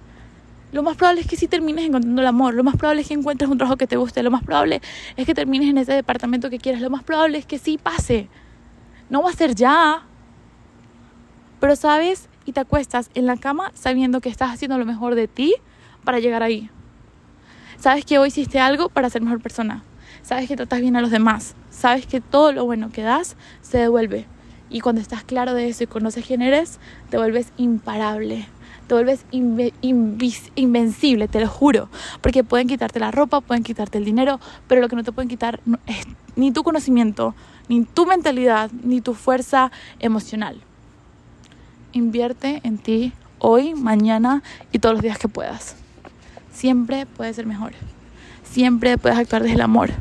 lo 0.71 0.83
más 0.83 0.95
probable 0.95 1.21
es 1.21 1.27
que 1.27 1.35
sí 1.35 1.47
termines 1.47 1.85
encontrando 1.85 2.21
el 2.21 2.27
amor, 2.27 2.53
lo 2.53 2.63
más 2.63 2.77
probable 2.77 3.01
es 3.01 3.07
que 3.07 3.13
encuentres 3.13 3.49
un 3.49 3.57
trabajo 3.57 3.77
que 3.77 3.87
te 3.87 3.97
guste, 3.97 4.23
lo 4.23 4.31
más 4.31 4.43
probable 4.43 4.81
es 5.17 5.25
que 5.25 5.33
termines 5.33 5.69
en 5.69 5.77
ese 5.77 5.93
departamento 5.93 6.49
que 6.49 6.59
quieras, 6.59 6.81
lo 6.81 6.89
más 6.89 7.03
probable 7.03 7.37
es 7.37 7.45
que 7.45 7.59
sí 7.59 7.77
pase. 7.77 8.29
No 9.09 9.21
va 9.21 9.31
a 9.31 9.33
ser 9.33 9.53
ya. 9.53 10.05
Pero 11.59 11.75
sabes 11.75 12.29
y 12.45 12.53
te 12.53 12.61
acuestas 12.61 13.11
en 13.13 13.25
la 13.25 13.35
cama 13.37 13.71
sabiendo 13.75 14.21
que 14.21 14.29
estás 14.29 14.51
haciendo 14.51 14.77
lo 14.77 14.85
mejor 14.85 15.15
de 15.15 15.27
ti 15.27 15.55
para 16.03 16.19
llegar 16.19 16.43
ahí. 16.43 16.69
Sabes 17.79 18.05
que 18.05 18.19
hoy 18.19 18.27
hiciste 18.27 18.59
algo 18.59 18.89
para 18.89 19.09
ser 19.09 19.21
mejor 19.21 19.41
persona. 19.41 19.83
Sabes 20.21 20.47
que 20.47 20.55
tratas 20.55 20.81
bien 20.81 20.95
a 20.95 21.01
los 21.01 21.11
demás. 21.11 21.55
Sabes 21.69 22.05
que 22.05 22.21
todo 22.21 22.51
lo 22.51 22.65
bueno 22.65 22.91
que 22.91 23.01
das 23.01 23.35
se 23.61 23.79
devuelve. 23.79 24.25
Y 24.69 24.81
cuando 24.81 25.01
estás 25.01 25.23
claro 25.23 25.53
de 25.53 25.67
eso 25.67 25.83
y 25.83 25.87
conoces 25.87 26.25
quién 26.25 26.41
eres, 26.41 26.79
te 27.09 27.17
vuelves 27.17 27.51
imparable 27.57 28.47
te 28.91 28.95
vuelves 28.95 29.23
invencible, 30.55 31.29
te 31.29 31.39
lo 31.39 31.47
juro. 31.47 31.87
Porque 32.19 32.43
pueden 32.43 32.67
quitarte 32.67 32.99
la 32.99 33.09
ropa, 33.09 33.39
pueden 33.39 33.63
quitarte 33.63 33.97
el 33.97 34.03
dinero, 34.03 34.41
pero 34.67 34.81
lo 34.81 34.89
que 34.89 34.97
no 34.97 35.03
te 35.05 35.13
pueden 35.13 35.29
quitar 35.29 35.61
es 35.85 36.05
ni 36.35 36.51
tu 36.51 36.61
conocimiento, 36.63 37.33
ni 37.69 37.85
tu 37.85 38.05
mentalidad, 38.05 38.69
ni 38.83 38.99
tu 38.99 39.13
fuerza 39.13 39.71
emocional. 39.99 40.59
Invierte 41.93 42.59
en 42.65 42.79
ti 42.79 43.13
hoy, 43.39 43.75
mañana 43.75 44.43
y 44.73 44.79
todos 44.79 44.95
los 44.95 45.03
días 45.03 45.17
que 45.17 45.29
puedas. 45.29 45.80
Siempre 46.53 47.05
puedes 47.05 47.35
ser 47.35 47.45
mejor. 47.45 47.73
Siempre 48.43 48.97
puedes 48.97 49.17
actuar 49.17 49.43
desde 49.43 49.55
el 49.55 49.61
amor. 49.61 49.91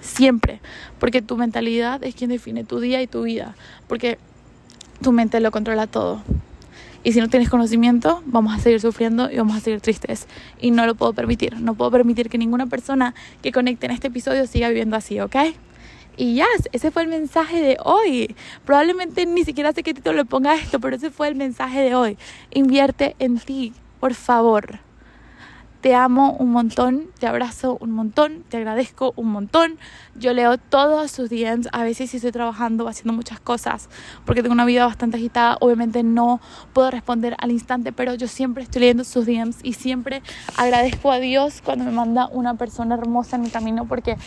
Siempre. 0.00 0.60
Porque 0.98 1.22
tu 1.22 1.36
mentalidad 1.36 2.02
es 2.02 2.14
quien 2.14 2.30
define 2.30 2.64
tu 2.64 2.80
día 2.80 3.02
y 3.02 3.06
tu 3.06 3.22
vida. 3.22 3.54
Porque 3.88 4.18
tu 5.02 5.12
mente 5.12 5.40
lo 5.40 5.50
controla 5.50 5.86
todo. 5.86 6.22
Y 7.02 7.12
si 7.12 7.20
no 7.20 7.28
tienes 7.28 7.48
conocimiento, 7.48 8.22
vamos 8.26 8.54
a 8.54 8.58
seguir 8.58 8.80
sufriendo 8.80 9.30
y 9.30 9.36
vamos 9.36 9.56
a 9.56 9.60
seguir 9.60 9.80
tristes. 9.80 10.26
Y 10.60 10.70
no 10.70 10.84
lo 10.86 10.94
puedo 10.94 11.12
permitir. 11.14 11.58
No 11.60 11.74
puedo 11.74 11.90
permitir 11.90 12.28
que 12.28 12.36
ninguna 12.36 12.66
persona 12.66 13.14
que 13.42 13.52
conecte 13.52 13.86
en 13.86 13.92
este 13.92 14.08
episodio 14.08 14.46
siga 14.46 14.68
viviendo 14.68 14.96
así, 14.96 15.20
¿ok? 15.20 15.36
Y 16.16 16.34
ya, 16.34 16.46
ese 16.72 16.90
fue 16.90 17.02
el 17.02 17.08
mensaje 17.08 17.62
de 17.62 17.78
hoy. 17.82 18.34
Probablemente 18.66 19.24
ni 19.24 19.44
siquiera 19.44 19.72
sé 19.72 19.82
qué 19.82 19.94
título 19.94 20.16
le 20.16 20.24
ponga 20.26 20.54
esto, 20.54 20.78
pero 20.78 20.96
ese 20.96 21.10
fue 21.10 21.28
el 21.28 21.34
mensaje 21.34 21.80
de 21.80 21.94
hoy. 21.94 22.18
Invierte 22.50 23.16
en 23.18 23.38
ti, 23.38 23.72
por 24.00 24.12
favor. 24.12 24.80
Te 25.80 25.94
amo 25.94 26.32
un 26.38 26.52
montón, 26.52 27.06
te 27.18 27.26
abrazo 27.26 27.78
un 27.80 27.92
montón, 27.92 28.44
te 28.50 28.58
agradezco 28.58 29.14
un 29.16 29.28
montón. 29.32 29.78
Yo 30.14 30.34
leo 30.34 30.58
todos 30.58 31.10
sus 31.10 31.30
DMs, 31.30 31.68
a 31.72 31.82
veces 31.82 32.10
si 32.10 32.18
estoy 32.18 32.32
trabajando, 32.32 32.86
haciendo 32.86 33.14
muchas 33.14 33.40
cosas, 33.40 33.88
porque 34.26 34.42
tengo 34.42 34.52
una 34.52 34.66
vida 34.66 34.84
bastante 34.84 35.16
agitada, 35.16 35.56
obviamente 35.60 36.02
no 36.02 36.38
puedo 36.74 36.90
responder 36.90 37.34
al 37.38 37.50
instante, 37.50 37.92
pero 37.92 38.14
yo 38.14 38.28
siempre 38.28 38.62
estoy 38.62 38.80
leyendo 38.80 39.04
sus 39.04 39.24
DMs 39.24 39.60
y 39.62 39.72
siempre 39.72 40.22
agradezco 40.58 41.10
a 41.10 41.18
Dios 41.18 41.62
cuando 41.64 41.86
me 41.86 41.92
manda 41.92 42.26
una 42.26 42.54
persona 42.54 42.96
hermosa 42.96 43.36
en 43.36 43.42
mi 43.42 43.48
camino, 43.48 43.86
porque 43.86 44.18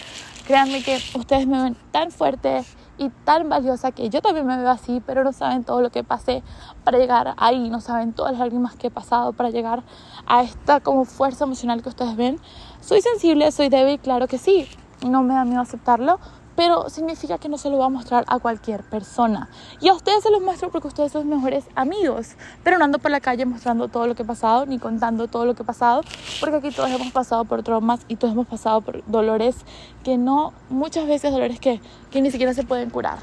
créanme 0.47 0.81
que 0.81 0.99
ustedes 1.13 1.45
me 1.45 1.61
ven 1.61 1.77
tan 1.91 2.09
fuerte 2.09 2.63
y 2.97 3.09
tan 3.09 3.49
valiosa 3.49 3.91
que 3.91 4.09
yo 4.09 4.21
también 4.21 4.45
me 4.45 4.57
veo 4.57 4.69
así, 4.69 5.01
pero 5.05 5.23
no 5.23 5.33
saben 5.33 5.63
todo 5.63 5.81
lo 5.81 5.89
que 5.89 6.03
pasé 6.03 6.43
para 6.83 6.97
llegar 6.97 7.33
ahí, 7.37 7.69
no 7.69 7.81
saben 7.81 8.13
todas 8.13 8.33
las 8.33 8.39
lágrimas 8.39 8.75
que 8.75 8.87
he 8.87 8.91
pasado 8.91 9.33
para 9.33 9.49
llegar 9.49 9.83
a 10.27 10.43
esta 10.43 10.79
como 10.79 11.05
fuerza 11.05 11.45
emocional 11.45 11.81
que 11.81 11.89
ustedes 11.89 12.15
ven. 12.15 12.39
Soy 12.81 13.01
sensible, 13.01 13.51
soy 13.51 13.69
débil, 13.69 13.99
claro 13.99 14.27
que 14.27 14.37
sí, 14.37 14.67
no 15.05 15.23
me 15.23 15.33
da 15.33 15.45
miedo 15.45 15.61
aceptarlo, 15.61 16.19
pero 16.55 16.89
significa 16.89 17.37
que 17.37 17.49
no 17.49 17.57
se 17.57 17.69
lo 17.69 17.77
va 17.77 17.85
a 17.85 17.89
mostrar 17.89 18.25
a 18.27 18.39
cualquier 18.39 18.83
persona. 18.83 19.49
Y 19.79 19.89
a 19.89 19.93
ustedes 19.93 20.23
se 20.23 20.31
los 20.31 20.41
muestro 20.41 20.69
porque 20.69 20.87
ustedes 20.87 21.11
son 21.11 21.27
mejores 21.27 21.65
amigos, 21.75 22.35
pero 22.63 22.77
no 22.77 22.85
ando 22.85 22.99
por 22.99 23.11
la 23.11 23.19
calle 23.19 23.45
mostrando 23.45 23.87
todo 23.87 24.07
lo 24.07 24.15
que 24.15 24.23
he 24.23 24.25
pasado 24.25 24.65
ni 24.65 24.79
contando 24.79 25.27
todo 25.27 25.45
lo 25.45 25.55
que 25.55 25.63
he 25.63 25.65
pasado, 25.65 26.01
porque 26.39 26.57
aquí 26.57 26.71
todos 26.71 26.89
hemos 26.89 27.11
pasado 27.11 27.45
por 27.45 27.63
traumas 27.63 28.01
y 28.07 28.15
todos 28.15 28.33
hemos 28.33 28.47
pasado 28.47 28.81
por 28.81 29.03
dolores 29.05 29.55
que 30.03 30.17
no, 30.17 30.53
muchas 30.69 31.07
veces 31.07 31.31
dolores 31.31 31.59
que, 31.59 31.81
que 32.11 32.21
ni 32.21 32.31
siquiera 32.31 32.53
se 32.53 32.63
pueden 32.63 32.89
curar, 32.89 33.19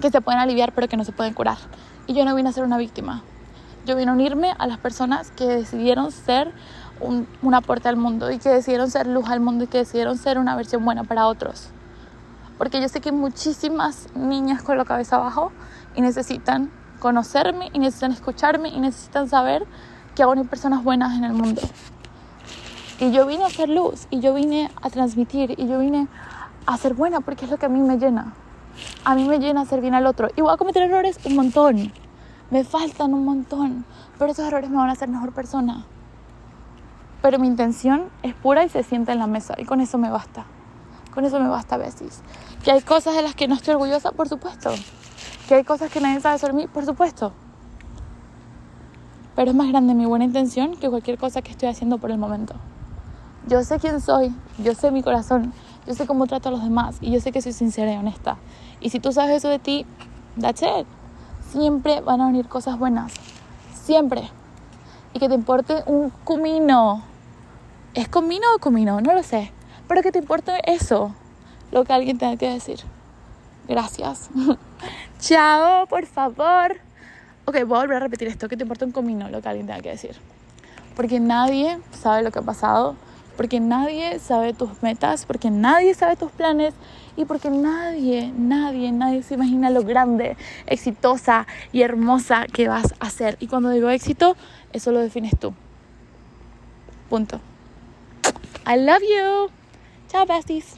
que 0.00 0.10
se 0.10 0.20
pueden 0.20 0.40
aliviar 0.40 0.72
pero 0.72 0.88
que 0.88 0.96
no 0.96 1.04
se 1.04 1.12
pueden 1.12 1.34
curar. 1.34 1.58
Y 2.06 2.14
yo 2.14 2.24
no 2.24 2.34
vine 2.34 2.48
a 2.48 2.52
ser 2.52 2.64
una 2.64 2.76
víctima, 2.76 3.22
yo 3.84 3.96
vine 3.96 4.10
a 4.10 4.14
unirme 4.14 4.54
a 4.58 4.66
las 4.66 4.78
personas 4.78 5.30
que 5.30 5.46
decidieron 5.46 6.12
ser 6.12 6.52
un, 7.00 7.26
un 7.42 7.54
aporte 7.54 7.88
al 7.88 7.96
mundo 7.96 8.30
y 8.30 8.38
que 8.38 8.48
decidieron 8.48 8.90
ser 8.90 9.06
luz 9.06 9.28
al 9.28 9.40
mundo 9.40 9.64
y 9.64 9.66
que 9.66 9.78
decidieron 9.78 10.18
ser 10.18 10.38
una 10.38 10.54
versión 10.56 10.84
buena 10.84 11.04
para 11.04 11.26
otros 11.26 11.70
porque 12.58 12.80
yo 12.80 12.88
sé 12.88 13.00
que 13.00 13.12
muchísimas 13.12 14.08
niñas 14.14 14.62
con 14.62 14.78
la 14.78 14.84
cabeza 14.84 15.16
abajo 15.16 15.52
y 15.94 16.00
necesitan 16.00 16.70
conocerme 16.98 17.70
y 17.72 17.78
necesitan 17.78 18.12
escucharme 18.12 18.68
y 18.70 18.80
necesitan 18.80 19.28
saber 19.28 19.66
que 20.14 20.22
aún 20.22 20.38
hay 20.38 20.44
personas 20.44 20.82
buenas 20.82 21.16
en 21.16 21.24
el 21.24 21.32
mundo. 21.32 21.60
Y 22.98 23.12
yo 23.12 23.26
vine 23.26 23.44
a 23.44 23.48
hacer 23.48 23.68
luz 23.68 24.06
y 24.10 24.20
yo 24.20 24.32
vine 24.32 24.70
a 24.80 24.88
transmitir 24.88 25.54
y 25.58 25.68
yo 25.68 25.78
vine 25.78 26.08
a 26.64 26.76
ser 26.78 26.94
buena 26.94 27.20
porque 27.20 27.44
es 27.44 27.50
lo 27.50 27.58
que 27.58 27.66
a 27.66 27.68
mí 27.68 27.80
me 27.80 27.98
llena. 27.98 28.32
A 29.04 29.14
mí 29.14 29.28
me 29.28 29.38
llena 29.38 29.62
hacer 29.62 29.80
bien 29.80 29.94
al 29.94 30.06
otro. 30.06 30.28
Y 30.34 30.40
voy 30.40 30.52
a 30.52 30.56
cometer 30.56 30.82
errores 30.82 31.18
un 31.24 31.36
montón. 31.36 31.92
Me 32.50 32.64
faltan 32.64 33.12
un 33.12 33.24
montón. 33.24 33.84
Pero 34.18 34.32
esos 34.32 34.46
errores 34.46 34.70
me 34.70 34.76
van 34.76 34.88
a 34.88 34.92
hacer 34.92 35.08
mejor 35.08 35.32
persona. 35.32 35.84
Pero 37.20 37.38
mi 37.38 37.46
intención 37.46 38.08
es 38.22 38.34
pura 38.34 38.64
y 38.64 38.68
se 38.68 38.82
sienta 38.82 39.12
en 39.12 39.18
la 39.18 39.26
mesa. 39.26 39.54
Y 39.58 39.64
con 39.64 39.80
eso 39.80 39.98
me 39.98 40.10
basta. 40.10 40.46
Con 41.16 41.24
eso 41.24 41.40
me 41.40 41.48
basta 41.48 41.76
a 41.76 41.78
veces. 41.78 42.20
Que 42.62 42.72
hay 42.72 42.82
cosas 42.82 43.16
de 43.16 43.22
las 43.22 43.34
que 43.34 43.48
no 43.48 43.54
estoy 43.54 43.72
orgullosa, 43.72 44.12
por 44.12 44.28
supuesto. 44.28 44.70
Que 45.48 45.54
hay 45.54 45.64
cosas 45.64 45.90
que 45.90 45.98
nadie 45.98 46.20
sabe 46.20 46.38
sobre 46.38 46.52
mí, 46.52 46.66
por 46.66 46.84
supuesto. 46.84 47.32
Pero 49.34 49.50
es 49.50 49.56
más 49.56 49.66
grande 49.68 49.94
mi 49.94 50.04
buena 50.04 50.26
intención 50.26 50.76
que 50.76 50.90
cualquier 50.90 51.16
cosa 51.16 51.40
que 51.40 51.52
estoy 51.52 51.70
haciendo 51.70 51.96
por 51.96 52.10
el 52.10 52.18
momento. 52.18 52.54
Yo 53.48 53.64
sé 53.64 53.78
quién 53.78 54.02
soy, 54.02 54.34
yo 54.58 54.74
sé 54.74 54.90
mi 54.90 55.02
corazón, 55.02 55.54
yo 55.86 55.94
sé 55.94 56.06
cómo 56.06 56.26
trato 56.26 56.50
a 56.50 56.52
los 56.52 56.62
demás 56.62 56.98
y 57.00 57.10
yo 57.10 57.18
sé 57.18 57.32
que 57.32 57.40
soy 57.40 57.54
sincera 57.54 57.94
y 57.94 57.96
honesta. 57.96 58.36
Y 58.82 58.90
si 58.90 59.00
tú 59.00 59.10
sabes 59.10 59.38
eso 59.38 59.48
de 59.48 59.58
ti, 59.58 59.86
that's 60.38 60.60
it. 60.60 60.86
Siempre 61.50 62.02
van 62.02 62.20
a 62.20 62.26
venir 62.26 62.46
cosas 62.46 62.78
buenas. 62.78 63.14
Siempre. 63.72 64.30
Y 65.14 65.18
que 65.18 65.30
te 65.30 65.34
importe 65.34 65.82
un 65.86 66.10
comino. 66.24 67.04
¿Es 67.94 68.06
comino 68.06 68.44
o 68.54 68.58
comino? 68.58 69.00
No 69.00 69.14
lo 69.14 69.22
sé. 69.22 69.55
Pero 69.88 70.02
que 70.02 70.12
te 70.12 70.18
importe 70.18 70.52
eso, 70.64 71.14
lo 71.70 71.84
que 71.84 71.92
alguien 71.92 72.18
tenga 72.18 72.36
que 72.36 72.50
decir. 72.50 72.80
Gracias. 73.68 74.30
Chao, 75.20 75.86
por 75.86 76.06
favor. 76.06 76.76
Ok, 77.44 77.64
voy 77.64 77.78
a 77.78 77.80
volver 77.82 77.96
a 77.96 78.00
repetir 78.00 78.28
esto, 78.28 78.48
que 78.48 78.56
te 78.56 78.64
importa 78.64 78.84
un 78.84 78.92
comino 78.92 79.28
lo 79.28 79.40
que 79.40 79.48
alguien 79.48 79.66
tenga 79.66 79.80
que 79.80 79.90
decir. 79.90 80.16
Porque 80.96 81.20
nadie 81.20 81.78
sabe 81.92 82.22
lo 82.22 82.30
que 82.30 82.40
ha 82.40 82.42
pasado, 82.42 82.96
porque 83.36 83.60
nadie 83.60 84.18
sabe 84.18 84.52
tus 84.54 84.82
metas, 84.82 85.26
porque 85.26 85.50
nadie 85.50 85.94
sabe 85.94 86.16
tus 86.16 86.32
planes 86.32 86.74
y 87.16 87.24
porque 87.24 87.50
nadie, 87.50 88.32
nadie, 88.36 88.92
nadie 88.92 89.22
se 89.22 89.34
imagina 89.34 89.70
lo 89.70 89.82
grande, 89.82 90.36
exitosa 90.66 91.46
y 91.72 91.82
hermosa 91.82 92.46
que 92.52 92.68
vas 92.68 92.94
a 92.98 93.10
ser. 93.10 93.36
Y 93.40 93.46
cuando 93.46 93.70
digo 93.70 93.90
éxito, 93.90 94.36
eso 94.72 94.90
lo 94.90 95.00
defines 95.00 95.38
tú. 95.38 95.54
Punto. 97.08 97.40
I 98.66 98.76
love 98.76 99.02
you. 99.02 99.65
Chao, 100.08 100.26
besties. 100.26 100.76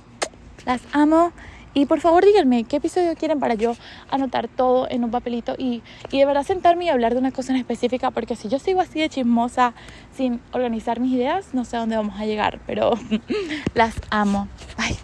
Las 0.65 0.81
amo. 0.93 1.33
Y 1.75 1.87
por 1.87 2.01
favor 2.01 2.25
díganme 2.25 2.65
qué 2.65 2.77
episodio 2.77 3.15
quieren 3.15 3.39
para 3.39 3.55
yo 3.55 3.75
anotar 4.11 4.49
todo 4.49 4.89
en 4.91 5.05
un 5.05 5.11
papelito 5.11 5.55
y, 5.57 5.83
y 6.11 6.19
de 6.19 6.25
verdad 6.25 6.43
sentarme 6.43 6.87
y 6.87 6.89
hablar 6.89 7.13
de 7.13 7.21
una 7.21 7.31
cosa 7.31 7.53
en 7.53 7.59
específica, 7.59 8.11
porque 8.11 8.37
si 8.37 8.49
yo 8.49 8.59
sigo 8.59 8.81
así 8.81 8.99
de 9.01 9.09
chismosa 9.09 9.75
sin 10.13 10.41
organizar 10.53 10.99
mis 10.99 11.13
ideas, 11.13 11.53
no 11.53 11.65
sé 11.65 11.77
a 11.77 11.81
dónde 11.81 11.97
vamos 11.97 12.19
a 12.19 12.25
llegar, 12.25 12.61
pero 12.67 12.93
las 13.75 13.95
amo. 14.11 14.49
Ay. 14.77 14.97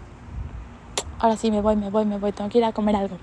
Ahora 1.19 1.37
sí, 1.37 1.49
me 1.49 1.61
voy, 1.61 1.75
me 1.75 1.89
voy, 1.89 2.05
me 2.05 2.17
voy. 2.17 2.31
Tengo 2.33 2.49
que 2.49 2.57
ir 2.57 2.65
a 2.65 2.73
comer 2.73 2.95
algo. 2.95 3.17